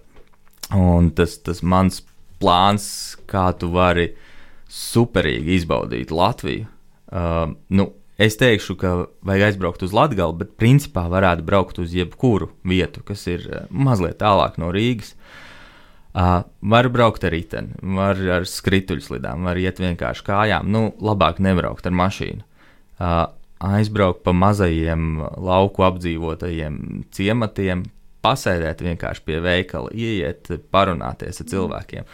Un 0.74 1.12
tas, 1.17 1.38
tas 1.45 1.62
mans 1.62 2.02
plāns, 2.41 2.89
kā 3.30 3.50
tu 3.60 3.69
vari 3.74 4.10
superīgi 4.69 5.60
izbaudīt 5.60 6.13
Latviju. 6.13 6.65
Uh, 7.10 7.54
nu, 7.74 7.89
es 8.22 8.38
teikšu, 8.38 8.76
ka 8.82 8.95
vajag 9.26 9.48
aizbraukt 9.50 9.86
uz 9.86 9.93
Latviju, 9.93 10.32
bet 10.41 10.58
principā 10.62 11.06
varētu 11.10 11.45
braukt 11.45 11.82
uz 11.82 11.93
jebkuru 11.93 12.52
vietu, 12.65 13.06
kas 13.06 13.26
ir 13.30 13.45
mazliet 13.69 14.22
tālāk 14.22 14.58
no 14.62 14.74
Rīgas. 14.74 15.13
Uh, 16.10 16.41
var 16.65 16.89
braukt 16.89 17.26
ar 17.26 17.34
riteni, 17.36 17.78
var 17.95 18.17
ar 18.39 18.45
skrituļslidām, 18.50 19.45
var 19.45 19.60
iet 19.62 19.78
vienkārši 19.82 20.26
kājām. 20.26 20.69
Nu, 20.74 20.88
labāk 20.98 21.38
nebraukt 21.45 21.86
ar 21.86 21.93
mašīnu. 21.93 22.45
Uh, 23.00 23.28
aizbraukt 23.60 24.24
pa 24.24 24.34
mazajiem 24.34 25.19
lauku 25.38 25.84
apdzīvotajiem 25.88 27.06
ciematiem, 27.15 27.84
pasēdēt 28.24 28.84
vienkārši 28.84 29.24
pie 29.28 29.39
veikala, 29.43 29.91
ieiet, 29.95 30.52
parunāties 30.72 31.41
ar 31.43 31.50
cilvēkiem. 31.52 32.08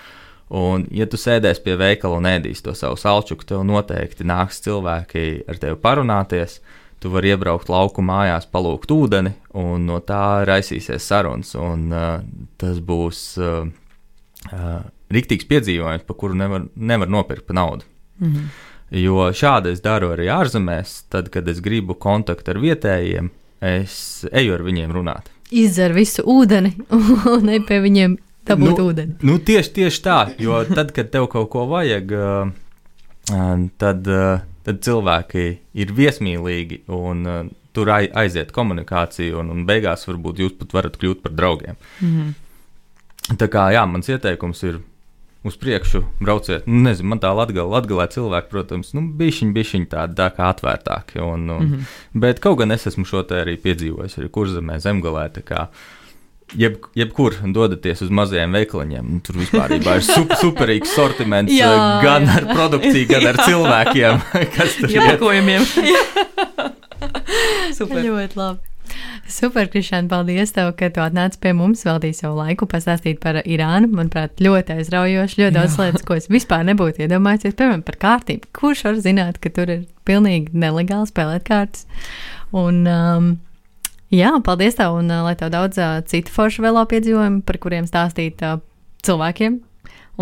Un, 0.55 0.85
ja 0.93 1.07
tu 1.09 1.17
sēdēsi 1.17 1.63
pie 1.65 1.73
veikala 1.79 2.19
un 2.19 2.27
ēdīsi 2.29 2.65
to 2.65 2.75
savu 2.77 2.97
salčuku, 3.01 3.47
tev 3.49 3.63
noteikti 3.65 4.27
nāks 4.27 4.61
cilvēki 4.65 5.45
ar 5.49 5.61
tevi 5.61 5.79
parunāties. 5.81 6.59
Tu 7.01 7.09
vari 7.11 7.33
iebraukt 7.33 7.69
lauku 7.69 8.01
mājās, 8.05 8.45
palūgt 8.49 8.93
ūdeni, 8.93 9.33
un 9.57 9.83
no 9.89 9.97
tā 10.05 10.45
raisīsies 10.47 11.05
sarunas. 11.05 11.51
Un, 11.59 11.89
uh, 11.93 12.21
tas 12.61 12.79
būs 12.81 13.19
uh, 13.41 13.67
uh, 14.53 14.77
rīktīgs 15.13 15.49
piedzīvojums, 15.49 16.05
par 16.07 16.17
kuru 16.21 16.37
nevar, 16.37 16.69
nevar 16.75 17.11
nopirkt 17.11 17.45
par 17.49 17.59
naudu. 17.59 17.85
Mm 18.21 18.31
-hmm. 18.31 18.47
Jo 18.93 19.31
šādi 19.33 19.73
es 19.73 19.81
daru 19.81 20.11
arī 20.13 20.27
ārzemēs, 20.29 21.05
tad, 21.09 21.31
kad 21.33 21.47
es 21.49 21.61
gribu 21.65 21.95
kontaktu 21.97 22.53
ar 22.53 22.59
vietējiem, 22.61 23.31
es 23.65 23.97
eju 24.29 24.53
ar 24.59 24.63
viņiem 24.65 24.93
runāt. 24.93 25.31
Izdzer 25.55 25.93
visu 25.95 26.25
ūdeni 26.29 26.75
un 27.33 27.49
ne 27.49 27.59
pie 27.65 27.79
viņiem 27.81 28.17
dabūt 28.45 28.77
nu, 28.77 28.87
ūdeni. 28.91 29.17
Nu, 29.25 29.39
tieši, 29.41 29.73
tieši 29.79 30.01
tā, 30.05 30.19
jo 30.41 30.61
tad, 30.69 30.93
kad 30.95 31.09
tev 31.13 31.27
kaut 31.33 31.49
ko 31.53 31.65
vajag, 31.69 32.13
tad, 33.81 34.09
tad 34.69 34.81
cilvēki 34.85 35.45
ir 35.81 35.93
viesmīlīgi 35.97 36.83
un 36.93 37.25
tur 37.75 37.91
aiziet 37.91 38.53
komunikācija, 38.55 39.35
un, 39.41 39.51
un 39.51 39.65
beigās 39.67 40.05
varbūt 40.07 40.41
jūs 40.43 40.57
pat 40.61 40.75
varat 40.77 40.99
kļūt 41.01 41.23
par 41.25 41.33
draugiem. 41.35 41.79
Mm 41.99 42.11
-hmm. 42.11 42.33
Tā 43.41 43.47
kā 43.49 43.71
jā, 43.73 43.81
mans 43.89 44.09
ieteikums 44.09 44.63
ir 44.63 44.79
uz 45.45 45.57
priekšu 45.61 46.01
brauciet. 46.19 46.65
Nu, 46.67 46.81
nezinu, 46.87 47.11
man 47.13 47.21
tā 47.21 47.29
latgala, 47.37 47.77
latgalē 47.77 48.07
cilvēki, 48.15 48.49
protams, 48.49 48.93
nu, 48.97 49.03
bišķiņ, 49.19 49.51
bišķiņ 49.55 49.85
tādi 49.91 50.17
tā 50.17 50.31
kā 50.33 50.49
atvērtāki. 50.53 51.21
Un, 51.21 51.45
un, 51.49 51.61
mm 51.61 51.73
-hmm. 51.73 51.93
Bet 52.25 52.41
kaut 52.41 52.57
gan 52.59 52.71
es 52.71 52.87
esmu 52.87 53.05
šo 53.05 53.23
te 53.23 53.43
arī 53.43 53.55
piedzīvojis, 53.61 54.17
arī 54.17 54.29
kurzemē, 54.29 54.79
zemgalē. 54.79 55.29
Jeb, 56.53 56.75
jebkur 56.95 57.33
dodaties 57.53 58.01
uz 58.01 58.09
mazajiem 58.09 58.51
veikaliņiem, 58.53 59.05
nu, 59.13 59.19
tur 59.19 59.35
vispār 59.35 59.71
ir 59.71 60.01
super, 60.01 60.37
superīgs 60.45 60.93
sortiments 60.95 61.53
jā, 61.53 62.01
gan 62.03 62.23
jā. 62.23 62.35
ar 62.37 62.45
produkciju, 62.53 63.07
gan 63.07 63.27
ar 63.27 63.37
cilvēkiem, 63.49 64.21
kas 64.57 64.75
tur 64.75 64.89
ir. 64.89 65.01
Iepakojumiem. 65.01 65.61
Super. 67.73 68.03
Ļoti 68.03 68.37
labi. 68.37 68.74
Super, 69.25 69.65
Krišāna, 69.71 70.05
paldies 70.11 70.53
tev, 70.53 70.69
ka 70.77 70.91
tu 70.93 71.01
atnāci 71.01 71.39
pie 71.41 71.55
mums, 71.57 71.81
veltīji 71.87 72.19
savu 72.19 72.37
laiku 72.37 72.67
pastāstīt 72.69 73.17
par 73.23 73.39
Irānu. 73.41 73.89
Manuprāt, 73.97 74.37
ļoti 74.43 74.77
aizraujoši, 74.77 75.39
ļoti 75.41 75.55
daudz 75.55 75.77
lietas, 75.81 76.05
ko 76.05 76.17
es 76.19 76.29
vispār 76.29 76.61
nebūtu 76.67 77.05
iedomājies. 77.05 77.57
Piemēram, 77.57 77.81
par 77.87 77.97
kārtību. 78.03 78.51
Kurš 78.55 78.85
var 78.85 79.01
zināt, 79.01 79.41
ka 79.41 79.49
tur 79.55 79.73
ir 79.73 79.83
pilnīgi 80.05 80.53
nelegāli 80.53 81.09
spēlēt 81.09 81.47
kārtas? 81.49 81.87
Un, 82.55 82.85
um, 82.85 83.33
jā, 84.13 84.31
paldies 84.45 84.77
tev, 84.77 84.99
un 85.01 85.09
uh, 85.09 85.25
lai 85.25 85.35
tev 85.39 85.51
daudz 85.57 85.81
uh, 85.81 85.99
citu 86.05 86.31
foršu 86.31 86.63
velo 86.67 86.85
piedzīvojumu, 86.93 87.41
par 87.49 87.59
kuriem 87.65 87.89
stāstīt 87.89 88.45
uh, 88.45 88.61
cilvēkiem. 89.05 89.59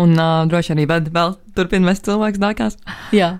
Un 0.00 0.16
uh, 0.18 0.42
droši 0.50 0.74
arī 0.74 0.88
vēl, 0.90 1.06
vēl 1.14 1.36
turpina 1.54 1.92
mest 1.92 2.08
cilvēks 2.08 2.40
dākās. 2.42 2.80
Jā. 3.14 3.36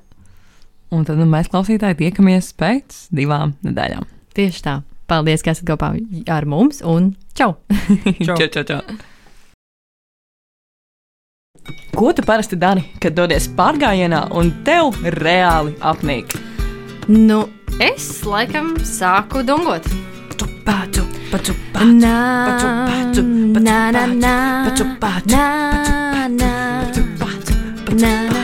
Un 0.94 1.08
tad 1.08 1.18
nu, 1.18 1.26
mēs 1.26 1.48
klausītāji 1.50 2.04
tiekamies 2.04 2.52
pēc 2.60 3.06
divām 3.16 3.56
nedēļām. 3.66 4.06
Tieši 4.36 4.62
tā. 4.62 4.82
Paldies, 5.14 5.44
ka 5.46 5.52
esat 5.54 5.68
kopā 5.68 5.92
ar 6.34 6.44
mums, 6.50 6.80
un 6.82 7.12
čau! 7.38 7.52
čau, 8.26 8.34
čau, 8.34 8.48
čau! 8.50 8.64
čau. 8.66 8.80
Ko 11.94 12.10
tu 12.10 12.24
parasti 12.26 12.58
dari, 12.58 12.82
kad 12.98 13.14
dodies 13.14 13.46
pārgājienā 13.54 14.24
un 14.34 14.50
tev 14.66 14.98
reāli 15.14 15.76
apnīk? 15.78 16.34
Nu, 17.06 17.44
es 17.78 18.24
laikam 18.26 18.74
sāku 18.82 19.44
dungot. 19.46 19.86
Pacu, 20.34 20.50
pacu, 20.64 21.06
pacu, 21.30 21.54
pacu, 21.70 21.94
pacu, 22.50 22.72
pacu, 22.98 23.22
pacu, 23.70 24.02
pacu, 24.66 24.84
pacu, 24.98 24.98
pacu, 24.98 25.42
pacu, 26.18 27.04
pacu, 27.20 27.54
pacu, 27.86 28.43